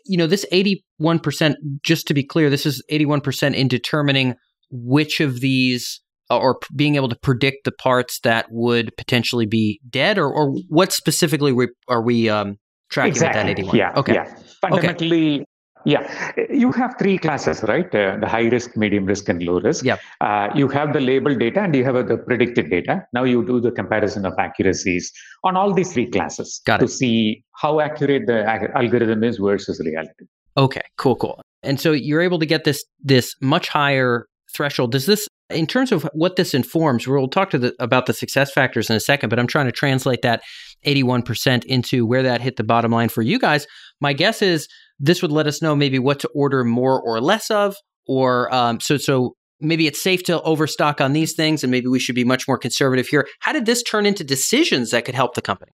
You 0.05 0.19
know 0.19 0.27
this 0.27 0.45
81% 0.53 1.55
just 1.83 2.07
to 2.09 2.15
be 2.15 2.23
clear 2.23 2.51
this 2.51 2.67
is 2.67 2.83
81% 2.91 3.55
in 3.55 3.69
determining 3.69 4.35
which 4.71 5.21
of 5.21 5.41
these 5.41 6.01
uh, 6.01 6.04
or 6.31 6.59
being 6.75 6.97
able 6.97 7.09
to 7.09 7.16
predict 7.16 7.64
the 7.64 7.73
parts 7.73 8.21
that 8.21 8.47
would 8.50 8.97
potentially 8.97 9.47
be 9.47 9.81
dead, 9.88 10.19
or, 10.19 10.33
or 10.33 10.52
what 10.69 10.93
specifically 10.93 11.52
we, 11.52 11.69
are 11.88 12.02
we 12.02 12.28
um, 12.28 12.59
tracking 12.90 13.12
exactly. 13.12 13.40
with 13.40 13.57
that 13.57 13.62
81? 13.62 13.76
Yeah. 13.76 13.93
Okay. 13.97 14.14
Yeah. 14.14 14.35
Fundamentally, 14.61 15.35
okay. 15.37 15.45
Yeah, 15.87 16.33
you 16.49 16.73
have 16.73 16.95
three 16.99 17.19
classes, 17.19 17.62
right? 17.64 17.95
Uh, 17.95 18.16
the 18.19 18.26
high 18.26 18.49
risk, 18.49 18.76
medium 18.76 19.04
risk, 19.04 19.28
and 19.28 19.43
low 19.43 19.61
risk. 19.61 19.85
Yep. 19.85 20.00
Uh, 20.21 20.49
you 20.54 20.66
have 20.69 20.95
the 20.95 21.00
labeled 21.00 21.38
data 21.38 21.61
and 21.61 21.75
you 21.75 21.85
have 21.85 21.95
uh, 21.95 22.02
the 22.02 22.16
predicted 22.16 22.71
data. 22.71 23.07
Now 23.12 23.25
you 23.25 23.45
do 23.45 23.61
the 23.61 23.71
comparison 23.71 24.25
of 24.25 24.33
accuracies 24.38 25.12
on 25.43 25.57
all 25.57 25.75
these 25.75 25.93
three 25.93 26.09
classes 26.11 26.62
to 26.66 26.88
see 26.88 27.45
how 27.52 27.81
accurate 27.81 28.26
the 28.26 28.47
algorithm 28.75 29.23
is 29.25 29.37
versus 29.37 29.81
reality. 29.85 30.25
Okay, 30.57 30.83
cool, 30.97 31.16
cool. 31.16 31.43
And 31.62 31.81
so 31.81 31.93
you're 31.93 32.23
able 32.23 32.38
to 32.38 32.47
get 32.47 32.64
this 32.64 32.85
this 33.02 33.35
much 33.43 33.69
higher 33.69 34.26
threshold. 34.54 34.93
Does 34.93 35.07
this 35.07 35.28
in 35.51 35.67
terms 35.67 35.93
of 35.93 36.09
what 36.13 36.37
this 36.37 36.55
informs, 36.55 37.07
we'll 37.07 37.29
talk 37.29 37.51
to 37.51 37.59
the, 37.59 37.75
about 37.79 38.07
the 38.07 38.13
success 38.13 38.53
factors 38.53 38.89
in 38.89 38.97
a 38.97 39.01
second, 39.01 39.29
but 39.29 39.39
I'm 39.39 39.47
trying 39.47 39.67
to 39.67 39.73
translate 39.73 40.23
that 40.23 40.43
81% 40.87 41.65
into 41.65 42.07
where 42.07 42.23
that 42.23 42.41
hit 42.41 42.57
the 42.57 42.65
bottom 42.65 42.93
line 42.93 43.09
for 43.09 43.23
you 43.23 43.39
guys. 43.39 43.67
My 44.01 44.13
guess 44.13 44.43
is 44.43 44.69
this 44.99 45.23
would 45.23 45.33
let 45.33 45.47
us 45.47 45.61
know 45.61 45.75
maybe 45.75 45.99
what 45.99 46.21
to 46.21 46.29
order 46.35 46.65
more 46.65 47.01
or 47.01 47.21
less 47.21 47.51
of, 47.51 47.77
or 48.07 48.53
um, 48.55 48.81
so 48.81 48.97
so 48.97 49.35
maybe 49.61 49.87
it's 49.87 50.03
safe 50.03 50.23
to 50.25 50.41
overstock 50.43 51.01
on 51.01 51.13
these 51.13 51.35
things, 51.35 51.63
and 51.63 51.71
maybe 51.71 51.87
we 51.89 51.99
should 51.99 52.15
be 52.15 52.25
much 52.25 52.47
more 52.47 52.59
conservative 52.59 53.07
here. 53.07 53.27
How 53.41 53.53
did 53.53 53.67
this 53.67 53.83
turn 53.83 54.07
into 54.07 54.25
decisions 54.25 54.91
that 54.91 55.05
could 55.05 55.15
help 55.15 55.35
the 55.35 55.43
company? 55.43 55.73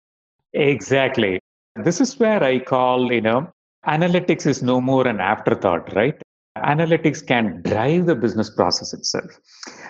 Exactly. 0.53 1.41
This 1.77 2.01
is 2.01 2.19
where 2.19 2.43
I 2.43 2.61
call 2.61 3.13
you 3.13 3.21
know 3.21 3.51
analytics 3.87 4.47
is 4.47 4.63
no 4.63 4.81
more 4.81 5.07
an 5.07 5.21
afterthought, 5.21 5.95
right? 5.95 6.21
Analytics 6.65 7.27
can 7.27 7.63
drive 7.63 8.07
the 8.07 8.15
business 8.15 8.51
process 8.51 8.93
itself. 8.93 9.39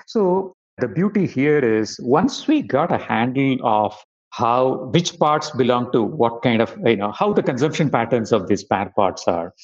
So 0.07 0.55
the 0.79 0.89
beauty 0.89 1.27
here 1.27 1.59
is 1.59 1.99
once 2.03 2.47
we 2.47 2.63
got 2.63 2.93
a 2.93 2.99
handle 2.99 3.59
of 3.63 3.97
how 4.31 4.91
which 4.93 5.17
parts 5.19 5.51
belong 5.53 5.93
to 5.93 6.03
what 6.03 6.43
kind 6.43 6.61
of 6.61 6.77
you 6.85 6.97
know 6.97 7.13
how 7.13 7.33
the 7.33 7.43
consumption 7.43 7.89
patterns 7.89 8.33
of 8.33 8.49
these 8.49 8.63
spare 8.63 8.93
parts 8.97 9.29
are 9.29 9.55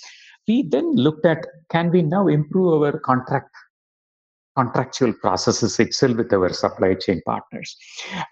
we 0.47 0.63
then 0.63 0.95
looked 0.95 1.27
at 1.27 1.45
can 1.71 1.91
we 1.91 2.03
now 2.03 2.29
improve 2.29 2.83
our 2.83 2.99
contract 3.01 3.51
contractual 4.57 5.13
processes 5.15 5.79
itself 5.81 6.17
with 6.17 6.33
our 6.33 6.53
supply 6.53 6.95
chain 6.95 7.21
partners 7.27 7.77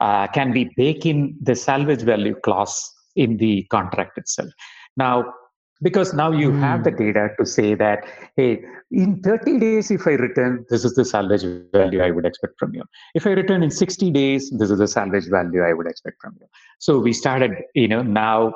uh, 0.01 0.27
can 0.29 0.53
we 0.53 0.71
bake 0.77 1.05
in 1.05 1.37
the 1.43 1.57
salvage 1.57 2.03
value 2.03 2.37
clause 2.45 2.77
in 3.17 3.37
the 3.39 3.65
contract 3.65 4.17
itself 4.17 4.51
now 4.97 5.25
because 5.83 6.13
now 6.13 6.31
you 6.33 6.51
mm. 6.51 6.59
have 6.61 6.83
the 6.85 6.91
hmm. 6.91 6.97
data 6.97 7.29
to 7.39 7.47
say 7.47 7.75
that 7.75 8.05
hey 8.37 8.61
in 8.91 9.21
30 9.23 9.59
days 9.59 9.91
if 9.91 10.07
i 10.07 10.13
return 10.13 10.65
this 10.71 10.85
is 10.85 10.95
the 10.95 11.05
salvage 11.05 11.45
value 11.73 12.01
i 12.03 12.11
would 12.11 12.27
expect 12.27 12.55
from 12.59 12.75
you 12.75 12.83
if 13.15 13.27
i 13.27 13.31
return 13.31 13.63
in 13.63 13.71
60 13.71 14.11
days 14.11 14.51
this 14.59 14.71
is 14.71 14.79
the 14.79 14.89
salvage 14.89 15.29
value 15.29 15.63
i 15.63 15.73
would 15.73 15.87
expect 15.87 16.21
from 16.21 16.35
you 16.41 16.47
so 16.79 16.99
we 16.99 17.13
started 17.13 17.53
you 17.75 17.87
know 17.87 18.03
now 18.03 18.53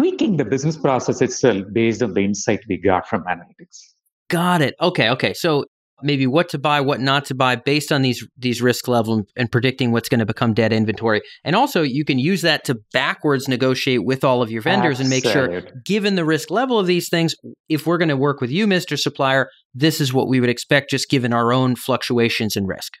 tweaking 0.00 0.38
the 0.38 0.44
business 0.46 0.78
process 0.78 1.20
itself 1.20 1.62
based 1.72 2.02
on 2.02 2.14
the 2.14 2.24
insight 2.24 2.60
we 2.68 2.78
got 2.78 3.06
from 3.06 3.22
analytics. 3.24 3.92
Got 4.28 4.62
it. 4.62 4.74
Okay. 4.80 5.10
Okay. 5.10 5.34
So 5.34 5.66
maybe 6.02 6.26
what 6.26 6.48
to 6.50 6.58
buy, 6.58 6.80
what 6.80 7.00
not 7.00 7.24
to 7.26 7.34
buy 7.34 7.56
based 7.56 7.92
on 7.92 8.02
these 8.02 8.26
these 8.36 8.60
risk 8.60 8.88
level 8.88 9.22
and 9.36 9.50
predicting 9.50 9.92
what's 9.92 10.08
going 10.08 10.20
to 10.20 10.26
become 10.26 10.54
dead 10.54 10.72
inventory. 10.72 11.22
And 11.44 11.56
also 11.56 11.82
you 11.82 12.04
can 12.04 12.18
use 12.18 12.42
that 12.42 12.64
to 12.64 12.76
backwards 12.92 13.48
negotiate 13.48 14.04
with 14.04 14.24
all 14.24 14.42
of 14.42 14.50
your 14.50 14.62
vendors 14.62 15.00
and 15.00 15.08
make 15.08 15.24
sure 15.24 15.62
given 15.84 16.14
the 16.14 16.24
risk 16.24 16.50
level 16.50 16.78
of 16.78 16.86
these 16.86 17.08
things, 17.08 17.34
if 17.68 17.86
we're 17.86 17.98
going 17.98 18.08
to 18.08 18.16
work 18.16 18.40
with 18.40 18.50
you 18.50 18.66
Mr. 18.66 18.98
Supplier, 18.98 19.48
this 19.74 20.00
is 20.00 20.12
what 20.12 20.28
we 20.28 20.40
would 20.40 20.50
expect 20.50 20.90
just 20.90 21.08
given 21.08 21.32
our 21.32 21.52
own 21.52 21.76
fluctuations 21.76 22.56
in 22.56 22.66
risk. 22.66 22.94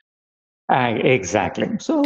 Uh, 0.70 0.94
exactly. 1.02 1.68
So 1.80 2.02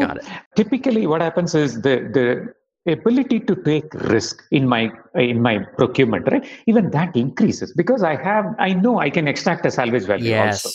typically 0.57 1.07
what 1.07 1.21
happens 1.21 1.55
is 1.55 1.83
the 1.83 2.09
the 2.13 2.55
ability 2.87 3.41
to 3.41 3.57
take 3.57 3.93
risk 3.95 4.43
in 4.51 4.69
my 4.69 4.91
in 5.15 5.41
my 5.41 5.59
procurement 5.79 6.27
right? 6.31 6.47
Even 6.67 6.91
that 6.91 7.17
increases 7.17 7.73
because 7.73 8.03
i 8.03 8.15
have 8.15 8.47
i 8.59 8.73
know 8.73 8.99
i 8.99 9.09
can 9.09 9.27
extract 9.27 9.65
a 9.67 9.71
salvage 9.71 10.05
value 10.05 10.31
yes. 10.31 10.65
also 10.65 10.71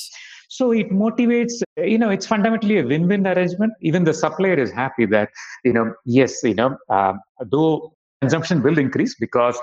so 0.49 0.71
it 0.71 0.89
motivates 0.89 1.61
you 1.77 1.97
know 1.97 2.09
it's 2.09 2.25
fundamentally 2.25 2.79
a 2.79 2.85
win-win 2.85 3.25
arrangement. 3.27 3.71
Even 3.81 4.03
the 4.03 4.13
supplier 4.13 4.55
is 4.55 4.71
happy 4.71 5.05
that 5.05 5.29
you 5.63 5.71
know 5.71 5.93
yes 6.05 6.39
you 6.43 6.55
know 6.55 6.75
uh, 6.89 7.13
though 7.51 7.93
consumption 8.21 8.61
will 8.61 8.77
increase 8.77 9.15
because 9.15 9.57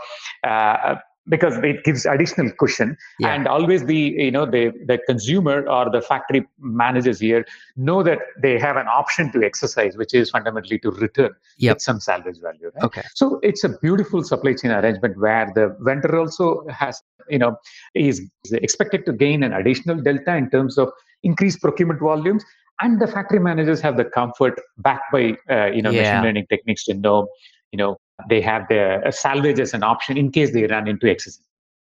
uh, 0.44 0.94
because 1.28 1.56
it 1.58 1.82
gives 1.84 2.06
additional 2.06 2.50
cushion 2.58 2.96
yeah. 3.18 3.34
and 3.34 3.48
always 3.48 3.84
the 3.84 3.96
you 3.96 4.30
know 4.30 4.46
the 4.46 4.72
the 4.86 4.98
consumer 5.06 5.68
or 5.68 5.90
the 5.90 6.00
factory 6.00 6.46
managers 6.58 7.20
here 7.20 7.44
know 7.76 8.02
that 8.02 8.18
they 8.42 8.58
have 8.58 8.76
an 8.76 8.86
option 8.88 9.30
to 9.32 9.44
exercise 9.44 9.96
which 9.96 10.14
is 10.14 10.30
fundamentally 10.30 10.78
to 10.78 10.90
return 10.92 11.30
yep. 11.58 11.80
some 11.80 12.00
salvage 12.00 12.40
value 12.40 12.70
right? 12.74 12.84
okay 12.84 13.02
so 13.14 13.40
it's 13.42 13.64
a 13.64 13.70
beautiful 13.80 14.22
supply 14.22 14.54
chain 14.54 14.70
arrangement 14.70 15.18
where 15.18 15.50
the 15.54 15.76
vendor 15.80 16.18
also 16.18 16.64
has 16.68 17.02
you 17.28 17.38
know 17.38 17.56
is 17.94 18.22
expected 18.52 19.04
to 19.04 19.12
gain 19.12 19.42
an 19.42 19.52
additional 19.52 20.00
delta 20.00 20.36
in 20.36 20.48
terms 20.50 20.78
of 20.78 20.90
increased 21.22 21.60
procurement 21.60 22.00
volumes 22.00 22.44
and 22.80 23.00
the 23.00 23.06
factory 23.06 23.40
managers 23.40 23.80
have 23.80 23.96
the 23.96 24.04
comfort 24.04 24.60
backed 24.78 25.10
by 25.12 25.34
uh, 25.50 25.66
you 25.66 25.82
know 25.82 25.90
yeah. 25.90 26.02
machine 26.02 26.22
learning 26.24 26.46
techniques 26.48 26.84
to 26.84 26.94
know 26.94 27.26
you 27.72 27.78
know 27.78 27.96
they 28.28 28.40
have 28.40 28.62
the 28.68 29.10
salvage 29.10 29.60
as 29.60 29.74
an 29.74 29.82
option 29.82 30.16
in 30.16 30.30
case 30.30 30.52
they 30.52 30.64
run 30.66 30.88
into 30.88 31.08
excess. 31.08 31.38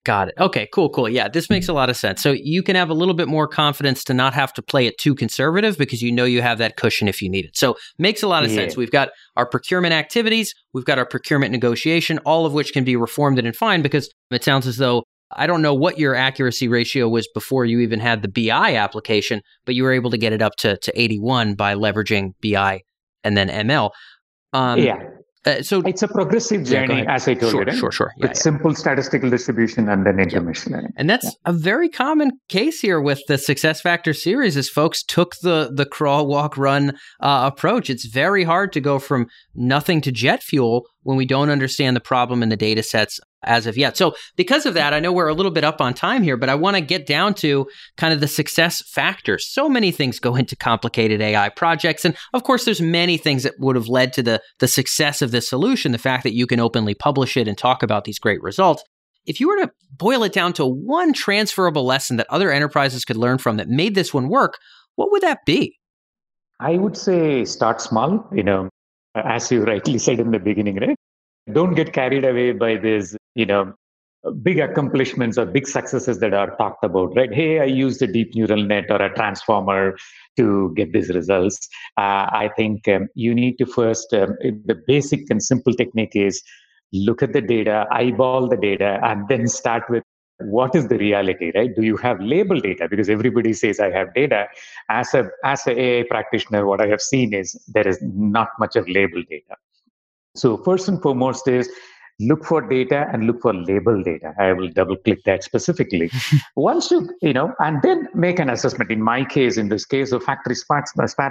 Got 0.05 0.27
it. 0.27 0.35
Okay, 0.39 0.69
cool, 0.71 0.89
cool. 0.89 1.09
Yeah, 1.09 1.27
this 1.27 1.49
makes 1.49 1.67
a 1.67 1.73
lot 1.73 1.89
of 1.89 1.97
sense. 1.97 2.21
So 2.21 2.31
you 2.31 2.61
can 2.61 2.75
have 2.75 2.91
a 2.91 2.93
little 2.93 3.15
bit 3.15 3.27
more 3.27 3.47
confidence 3.47 4.03
to 4.03 4.13
not 4.13 4.35
have 4.35 4.53
to 4.53 4.61
play 4.61 4.85
it 4.85 4.99
too 4.99 5.15
conservative 5.15 5.79
because 5.79 6.03
you 6.03 6.11
know 6.11 6.25
you 6.25 6.43
have 6.43 6.59
that 6.59 6.77
cushion 6.77 7.07
if 7.07 7.23
you 7.23 7.29
need 7.29 7.45
it. 7.45 7.57
So 7.57 7.75
makes 7.97 8.21
a 8.21 8.27
lot 8.27 8.43
of 8.43 8.51
yeah. 8.51 8.57
sense. 8.57 8.77
We've 8.77 8.91
got 8.91 9.09
our 9.35 9.47
procurement 9.47 9.95
activities, 9.95 10.53
we've 10.73 10.85
got 10.85 10.99
our 10.99 11.07
procurement 11.07 11.51
negotiation, 11.51 12.19
all 12.19 12.45
of 12.45 12.53
which 12.53 12.71
can 12.71 12.83
be 12.83 12.95
reformed 12.95 13.39
and 13.39 13.55
fine 13.55 13.81
because 13.81 14.11
it 14.29 14.43
sounds 14.43 14.67
as 14.67 14.77
though 14.77 15.05
I 15.31 15.47
don't 15.47 15.63
know 15.63 15.73
what 15.73 15.97
your 15.97 16.13
accuracy 16.13 16.67
ratio 16.67 17.09
was 17.09 17.27
before 17.33 17.65
you 17.65 17.79
even 17.79 17.99
had 17.99 18.21
the 18.21 18.27
BI 18.27 18.75
application, 18.75 19.41
but 19.65 19.73
you 19.73 19.83
were 19.83 19.91
able 19.91 20.11
to 20.11 20.17
get 20.17 20.33
it 20.33 20.41
up 20.41 20.55
to, 20.57 20.77
to 20.77 21.01
81 21.01 21.55
by 21.55 21.73
leveraging 21.73 22.33
BI 22.43 22.81
and 23.23 23.35
then 23.35 23.49
ML. 23.49 23.89
Um, 24.53 24.79
yeah. 24.79 24.97
Uh, 25.45 25.61
so 25.61 25.81
it's 25.81 26.01
a 26.01 26.07
progressive 26.07 26.63
journey, 26.63 27.03
yeah, 27.03 27.15
as 27.15 27.27
I 27.27 27.35
told 27.35 27.51
sure, 27.51 27.61
you, 27.61 27.67
right? 27.67 27.77
Sure, 27.77 27.91
sure, 27.91 28.11
yeah, 28.17 28.27
With 28.27 28.37
yeah. 28.37 28.41
simple 28.41 28.73
statistical 28.73 29.29
distribution 29.29 29.87
and 29.89 30.05
then 30.05 30.19
information 30.19 30.73
learning. 30.73 30.91
And 30.97 31.09
that's 31.09 31.35
a 31.45 31.53
very 31.53 31.87
common 31.87 32.31
case 32.49 32.79
here 32.79 32.99
with 32.99 33.21
the 33.27 33.37
Success 33.37 33.79
Factor 33.79 34.13
series. 34.13 34.57
Is 34.57 34.69
folks 34.69 35.03
took 35.03 35.35
the 35.41 35.69
the 35.71 35.85
crawl, 35.85 36.25
walk, 36.27 36.57
run 36.57 36.97
uh, 37.19 37.49
approach. 37.53 37.89
It's 37.89 38.05
very 38.05 38.43
hard 38.43 38.73
to 38.73 38.81
go 38.81 38.97
from 38.97 39.27
nothing 39.53 40.01
to 40.01 40.11
jet 40.11 40.41
fuel 40.41 40.87
when 41.05 41.17
we 41.17 41.25
don't 41.25 41.51
understand 41.51 41.95
the 41.95 42.01
problem 42.01 42.41
in 42.41 42.49
the 42.49 42.57
data 42.57 42.81
sets 42.81 43.19
as 43.43 43.67
of 43.67 43.77
yet. 43.77 43.95
So, 43.95 44.15
because 44.35 44.65
of 44.65 44.73
that, 44.73 44.91
I 44.91 44.99
know 44.99 45.13
we're 45.13 45.27
a 45.27 45.35
little 45.35 45.51
bit 45.51 45.63
up 45.63 45.79
on 45.79 45.93
time 45.93 46.23
here, 46.23 46.35
but 46.35 46.49
I 46.49 46.55
want 46.55 46.75
to 46.77 46.81
get 46.81 47.05
down 47.05 47.35
to 47.35 47.67
kind 47.95 48.11
of 48.11 48.21
the 48.21 48.27
success 48.27 48.81
factors. 48.89 49.47
So 49.47 49.69
many 49.69 49.91
things 49.91 50.19
go 50.19 50.35
into 50.35 50.55
complicated 50.55 51.21
AI 51.21 51.49
projects. 51.49 52.05
And 52.05 52.17
of 52.33 52.43
course, 52.43 52.65
there's 52.65 52.81
many 52.81 53.17
things 53.17 53.43
that 53.43 53.53
would 53.59 53.75
have 53.75 53.87
led 53.87 54.13
to 54.13 54.23
the, 54.23 54.41
the 54.59 54.67
success 54.67 55.21
of 55.21 55.29
this 55.29 55.47
solution, 55.47 55.91
the 55.91 55.99
fact 55.99 56.23
that 56.23 56.33
you 56.33 56.47
can 56.47 56.59
openly 56.59 56.95
publish 56.95 57.37
it 57.37 57.47
and 57.47 57.55
talk 57.55 57.83
about 57.83 58.05
these 58.05 58.19
great 58.19 58.41
results. 58.41 58.83
If 59.27 59.39
you 59.39 59.47
were 59.47 59.57
to 59.57 59.71
boil 59.95 60.23
it 60.23 60.33
down 60.33 60.53
to 60.53 60.65
one 60.65 61.13
transferable 61.13 61.85
lesson 61.85 62.17
that 62.17 62.27
other 62.31 62.51
enterprises 62.51 63.05
could 63.05 63.17
learn 63.17 63.37
from 63.37 63.57
that 63.57 63.69
made 63.69 63.93
this 63.93 64.11
one 64.11 64.27
work, 64.27 64.57
what 64.95 65.11
would 65.11 65.21
that 65.21 65.45
be? 65.45 65.77
I 66.59 66.77
would 66.77 66.97
say 66.97 67.45
start 67.45 67.79
small, 67.81 68.27
you 68.31 68.43
know, 68.43 68.69
as 69.15 69.51
you 69.51 69.63
rightly 69.63 69.97
said 69.97 70.19
in 70.19 70.31
the 70.31 70.39
beginning, 70.39 70.77
right? 70.77 70.97
Don't 71.51 71.75
get 71.75 71.93
carried 71.93 72.25
away 72.25 72.51
by 72.53 72.75
this 72.77 73.15
you 73.35 73.45
know 73.45 73.73
big 74.41 74.59
accomplishments 74.59 75.37
or 75.37 75.45
big 75.45 75.67
successes 75.67 76.19
that 76.19 76.33
are 76.33 76.55
talked 76.57 76.83
about 76.83 77.15
right 77.15 77.33
hey 77.33 77.59
i 77.59 77.63
used 77.63 78.01
a 78.01 78.07
deep 78.07 78.33
neural 78.33 78.63
net 78.63 78.85
or 78.89 79.01
a 79.01 79.13
transformer 79.13 79.95
to 80.35 80.73
get 80.75 80.91
these 80.93 81.09
results 81.09 81.67
uh, 81.97 82.25
i 82.31 82.49
think 82.57 82.87
um, 82.87 83.07
you 83.13 83.35
need 83.35 83.57
to 83.57 83.65
first 83.65 84.13
um, 84.13 84.35
the 84.65 84.81
basic 84.87 85.29
and 85.29 85.43
simple 85.43 85.73
technique 85.73 86.15
is 86.15 86.41
look 86.91 87.21
at 87.21 87.33
the 87.33 87.41
data 87.41 87.85
eyeball 87.91 88.47
the 88.47 88.57
data 88.57 88.99
and 89.03 89.27
then 89.27 89.47
start 89.47 89.83
with 89.89 90.03
what 90.39 90.75
is 90.75 90.87
the 90.87 90.97
reality 90.97 91.51
right 91.55 91.75
do 91.75 91.81
you 91.81 91.95
have 91.95 92.19
label 92.19 92.59
data 92.59 92.87
because 92.89 93.09
everybody 93.09 93.53
says 93.53 93.79
i 93.79 93.89
have 93.89 94.13
data 94.13 94.45
as 94.89 95.13
a 95.13 95.29
as 95.43 95.65
a 95.67 95.79
ai 95.79 96.03
practitioner 96.09 96.65
what 96.65 96.81
i 96.81 96.87
have 96.87 97.01
seen 97.01 97.33
is 97.33 97.53
there 97.67 97.87
is 97.87 97.97
not 98.01 98.49
much 98.59 98.75
of 98.75 98.87
label 98.89 99.23
data 99.29 99.55
so 100.35 100.57
first 100.57 100.89
and 100.89 101.01
foremost 101.01 101.47
is 101.47 101.69
look 102.19 102.45
for 102.45 102.61
data 102.61 103.07
and 103.11 103.27
look 103.27 103.41
for 103.41 103.53
label 103.53 104.01
data. 104.01 104.33
I 104.39 104.53
will 104.53 104.69
double 104.69 104.95
click 104.95 105.23
that 105.25 105.43
specifically. 105.43 106.09
Once 106.55 106.91
you, 106.91 107.09
you 107.21 107.33
know, 107.33 107.53
and 107.59 107.81
then 107.81 108.07
make 108.13 108.39
an 108.39 108.49
assessment. 108.49 108.91
In 108.91 109.01
my 109.01 109.25
case, 109.25 109.57
in 109.57 109.69
this 109.69 109.85
case 109.85 110.11
of 110.11 110.23
factory 110.23 110.55
spare 110.55 110.85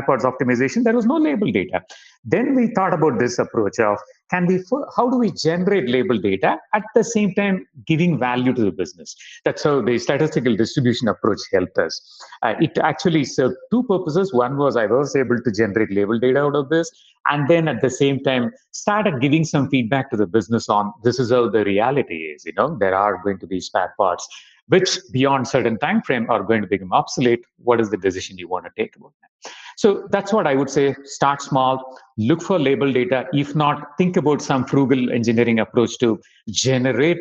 parts 0.07 0.25
optimization, 0.25 0.85
there 0.85 0.95
was 0.95 1.07
no 1.07 1.17
label 1.17 1.51
data. 1.51 1.83
Then 2.25 2.55
we 2.55 2.69
thought 2.69 2.95
about 2.95 3.19
this 3.19 3.39
approach 3.39 3.79
of 3.79 3.99
can 4.31 4.47
we 4.47 4.63
how 4.97 5.11
do 5.11 5.19
we 5.19 5.31
generate 5.31 5.89
label 5.89 6.19
data 6.19 6.59
at 6.73 6.83
the 6.95 7.05
same 7.05 7.35
time 7.35 7.67
giving 7.87 8.19
value 8.19 8.53
to 8.53 8.65
the 8.65 8.73
business? 8.73 9.15
That's 9.45 9.63
how 9.63 9.83
the 9.83 9.99
statistical 9.99 10.57
distribution 10.57 11.09
approach 11.09 11.41
helped 11.53 11.79
us. 11.79 12.01
Uh, 12.43 12.55
it 12.61 12.79
actually 12.79 13.25
served 13.25 13.57
two 13.71 13.83
purposes. 13.85 14.33
One 14.33 14.57
was 14.57 14.77
i 14.77 14.87
was 14.87 15.15
able 15.17 15.41
to 15.41 15.53
generate 15.53 15.93
label 15.93 16.19
data 16.19 16.41
out 16.41 16.57
of 16.57 16.69
this 16.69 16.91
and 17.29 17.49
then 17.49 17.69
at 17.69 17.81
the 17.81 17.91
same 17.91 18.23
time 18.23 18.51
started 18.73 19.21
giving 19.21 19.45
some 19.45 19.69
feedback 19.69 20.11
to 20.11 20.17
the 20.17 20.27
business 20.27 20.69
on 20.69 20.93
this 21.03 21.19
is 21.19 21.31
how 21.31 21.49
the 21.49 21.65
reality 21.65 22.17
is 22.33 22.45
you 22.45 22.53
know 22.57 22.77
there 22.79 22.95
are 22.95 23.23
going 23.23 23.39
to 23.39 23.47
be 23.47 23.61
spare 23.61 23.95
parts 23.97 24.29
which 24.69 24.99
beyond 25.13 25.47
certain 25.47 25.79
time 25.79 26.03
frame 26.03 26.29
are 26.31 26.43
going 26.43 26.63
to 26.63 26.69
become 26.69 26.93
obsolete 26.93 27.45
what 27.59 27.81
is 27.81 27.91
the 27.91 27.97
decision 27.97 28.39
you 28.39 28.49
want 28.49 28.65
to 28.65 28.71
take 28.77 28.97
about 28.97 29.13
that 29.21 29.53
so 29.77 30.07
that's 30.11 30.33
what 30.33 30.47
i 30.47 30.55
would 30.55 30.71
say 30.71 30.95
start 31.05 31.43
small 31.43 31.99
look 32.17 32.43
for 32.43 32.59
label 32.59 32.93
data 32.93 33.27
if 33.33 33.55
not 33.55 33.97
think 33.99 34.17
about 34.17 34.41
some 34.43 34.65
frugal 34.65 35.11
engineering 35.11 35.59
approach 35.59 35.99
to 35.99 36.21
generate 36.51 37.19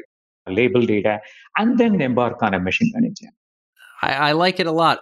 label 0.48 0.86
data 0.86 1.20
and 1.58 1.78
then 1.78 2.00
embark 2.02 2.42
on 2.42 2.54
a 2.54 2.60
machine 2.60 2.92
learning 2.94 3.16
journey 3.20 3.32
I, 4.02 4.14
I 4.30 4.32
like 4.34 4.60
it 4.60 4.68
a 4.68 4.72
lot 4.72 5.00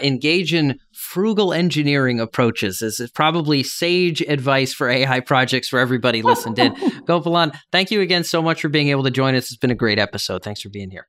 engage 0.00 0.54
in 0.54 0.78
frugal 0.92 1.52
engineering 1.52 2.20
approaches 2.20 2.82
is 2.82 3.00
probably 3.14 3.62
sage 3.62 4.20
advice 4.22 4.72
for 4.72 4.88
AI 4.88 5.20
projects 5.20 5.68
for 5.68 5.78
everybody 5.78 6.22
listened 6.22 6.58
in. 6.58 6.74
Gopalan, 7.06 7.56
thank 7.72 7.90
you 7.90 8.00
again 8.00 8.24
so 8.24 8.42
much 8.42 8.60
for 8.60 8.68
being 8.68 8.88
able 8.88 9.02
to 9.04 9.10
join 9.10 9.34
us. 9.34 9.44
It's 9.44 9.56
been 9.56 9.70
a 9.70 9.74
great 9.74 9.98
episode. 9.98 10.42
Thanks 10.42 10.60
for 10.60 10.68
being 10.68 10.90
here. 10.90 11.08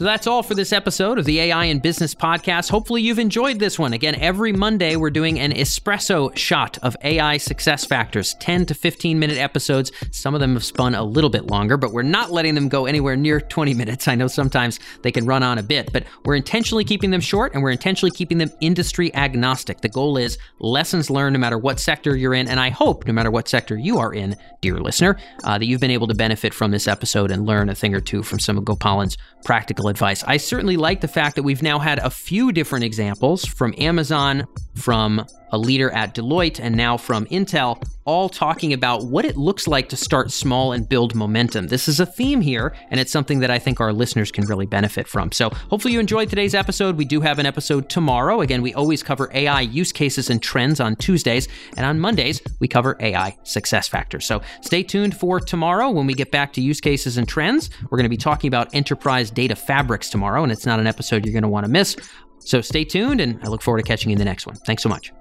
So 0.00 0.06
that's 0.06 0.26
all 0.26 0.42
for 0.42 0.54
this 0.54 0.72
episode 0.72 1.18
of 1.18 1.26
the 1.26 1.38
AI 1.40 1.64
in 1.64 1.78
Business 1.78 2.14
Podcast. 2.14 2.70
Hopefully, 2.70 3.02
you've 3.02 3.18
enjoyed 3.18 3.58
this 3.58 3.78
one. 3.78 3.92
Again, 3.92 4.14
every 4.14 4.50
Monday, 4.50 4.96
we're 4.96 5.10
doing 5.10 5.38
an 5.38 5.52
espresso 5.52 6.34
shot 6.34 6.78
of 6.78 6.96
AI 7.04 7.36
success 7.36 7.84
factors 7.84 8.34
10 8.40 8.64
to 8.64 8.74
15 8.74 9.18
minute 9.18 9.36
episodes. 9.36 9.92
Some 10.10 10.32
of 10.32 10.40
them 10.40 10.54
have 10.54 10.64
spun 10.64 10.94
a 10.94 11.04
little 11.04 11.28
bit 11.28 11.48
longer, 11.48 11.76
but 11.76 11.92
we're 11.92 12.00
not 12.00 12.32
letting 12.32 12.54
them 12.54 12.70
go 12.70 12.86
anywhere 12.86 13.14
near 13.14 13.42
20 13.42 13.74
minutes. 13.74 14.08
I 14.08 14.14
know 14.14 14.26
sometimes 14.26 14.80
they 15.02 15.12
can 15.12 15.26
run 15.26 15.42
on 15.42 15.58
a 15.58 15.62
bit, 15.62 15.92
but 15.92 16.04
we're 16.24 16.36
intentionally 16.36 16.84
keeping 16.84 17.10
them 17.10 17.20
short 17.20 17.52
and 17.52 17.62
we're 17.62 17.70
intentionally 17.70 18.10
keeping 18.10 18.38
them 18.38 18.50
industry 18.62 19.14
agnostic. 19.14 19.82
The 19.82 19.90
goal 19.90 20.16
is 20.16 20.38
lessons 20.60 21.10
learned 21.10 21.34
no 21.34 21.40
matter 21.40 21.58
what 21.58 21.78
sector 21.78 22.16
you're 22.16 22.32
in. 22.32 22.48
And 22.48 22.58
I 22.58 22.70
hope, 22.70 23.06
no 23.06 23.12
matter 23.12 23.30
what 23.30 23.48
sector 23.48 23.76
you 23.76 23.98
are 23.98 24.14
in, 24.14 24.34
dear 24.62 24.80
listener, 24.80 25.18
uh, 25.44 25.58
that 25.58 25.66
you've 25.66 25.82
been 25.82 25.90
able 25.90 26.06
to 26.06 26.14
benefit 26.14 26.54
from 26.54 26.70
this 26.70 26.88
episode 26.88 27.30
and 27.30 27.44
learn 27.44 27.68
a 27.68 27.74
thing 27.74 27.94
or 27.94 28.00
two 28.00 28.22
from 28.22 28.38
some 28.38 28.56
of 28.56 28.64
Gopalan's 28.64 29.18
practical 29.44 29.89
advice. 29.90 30.24
I 30.24 30.38
certainly 30.38 30.76
like 30.76 31.00
the 31.00 31.08
fact 31.08 31.36
that 31.36 31.42
we've 31.42 31.62
now 31.62 31.78
had 31.78 31.98
a 31.98 32.08
few 32.10 32.52
different 32.52 32.84
examples 32.84 33.44
from 33.44 33.74
Amazon 33.76 34.46
from 34.74 35.26
a 35.52 35.58
leader 35.58 35.90
at 35.90 36.14
Deloitte 36.14 36.60
and 36.60 36.74
now 36.74 36.96
from 36.96 37.26
Intel, 37.26 37.82
all 38.04 38.28
talking 38.28 38.72
about 38.72 39.04
what 39.04 39.24
it 39.24 39.36
looks 39.36 39.68
like 39.68 39.88
to 39.90 39.96
start 39.96 40.30
small 40.30 40.72
and 40.72 40.88
build 40.88 41.14
momentum. 41.14 41.68
This 41.68 41.88
is 41.88 42.00
a 42.00 42.06
theme 42.06 42.40
here, 42.40 42.74
and 42.90 42.98
it's 42.98 43.12
something 43.12 43.40
that 43.40 43.50
I 43.50 43.58
think 43.58 43.80
our 43.80 43.92
listeners 43.92 44.32
can 44.32 44.44
really 44.46 44.66
benefit 44.66 45.06
from. 45.06 45.32
So, 45.32 45.50
hopefully, 45.50 45.94
you 45.94 46.00
enjoyed 46.00 46.28
today's 46.28 46.54
episode. 46.54 46.96
We 46.96 47.04
do 47.04 47.20
have 47.20 47.38
an 47.38 47.46
episode 47.46 47.88
tomorrow. 47.88 48.40
Again, 48.40 48.62
we 48.62 48.74
always 48.74 49.02
cover 49.02 49.30
AI 49.34 49.60
use 49.60 49.92
cases 49.92 50.30
and 50.30 50.42
trends 50.42 50.80
on 50.80 50.96
Tuesdays, 50.96 51.48
and 51.76 51.86
on 51.86 52.00
Mondays, 52.00 52.40
we 52.58 52.68
cover 52.68 52.96
AI 53.00 53.36
success 53.42 53.88
factors. 53.88 54.24
So, 54.26 54.40
stay 54.60 54.82
tuned 54.82 55.16
for 55.16 55.40
tomorrow 55.40 55.90
when 55.90 56.06
we 56.06 56.14
get 56.14 56.30
back 56.30 56.52
to 56.54 56.60
use 56.60 56.80
cases 56.80 57.16
and 57.16 57.28
trends. 57.28 57.70
We're 57.90 57.98
going 57.98 58.04
to 58.04 58.08
be 58.08 58.16
talking 58.16 58.48
about 58.48 58.74
enterprise 58.74 59.30
data 59.30 59.56
fabrics 59.56 60.10
tomorrow, 60.10 60.42
and 60.42 60.50
it's 60.50 60.66
not 60.66 60.80
an 60.80 60.86
episode 60.86 61.24
you're 61.24 61.32
going 61.32 61.42
to 61.42 61.48
want 61.48 61.66
to 61.66 61.70
miss. 61.70 61.96
So 62.40 62.60
stay 62.60 62.84
tuned, 62.84 63.20
and 63.20 63.38
I 63.42 63.48
look 63.48 63.62
forward 63.62 63.78
to 63.78 63.86
catching 63.86 64.10
you 64.10 64.14
in 64.14 64.18
the 64.18 64.24
next 64.24 64.46
one. 64.46 64.56
Thanks 64.56 64.82
so 64.82 64.88
much. 64.88 65.12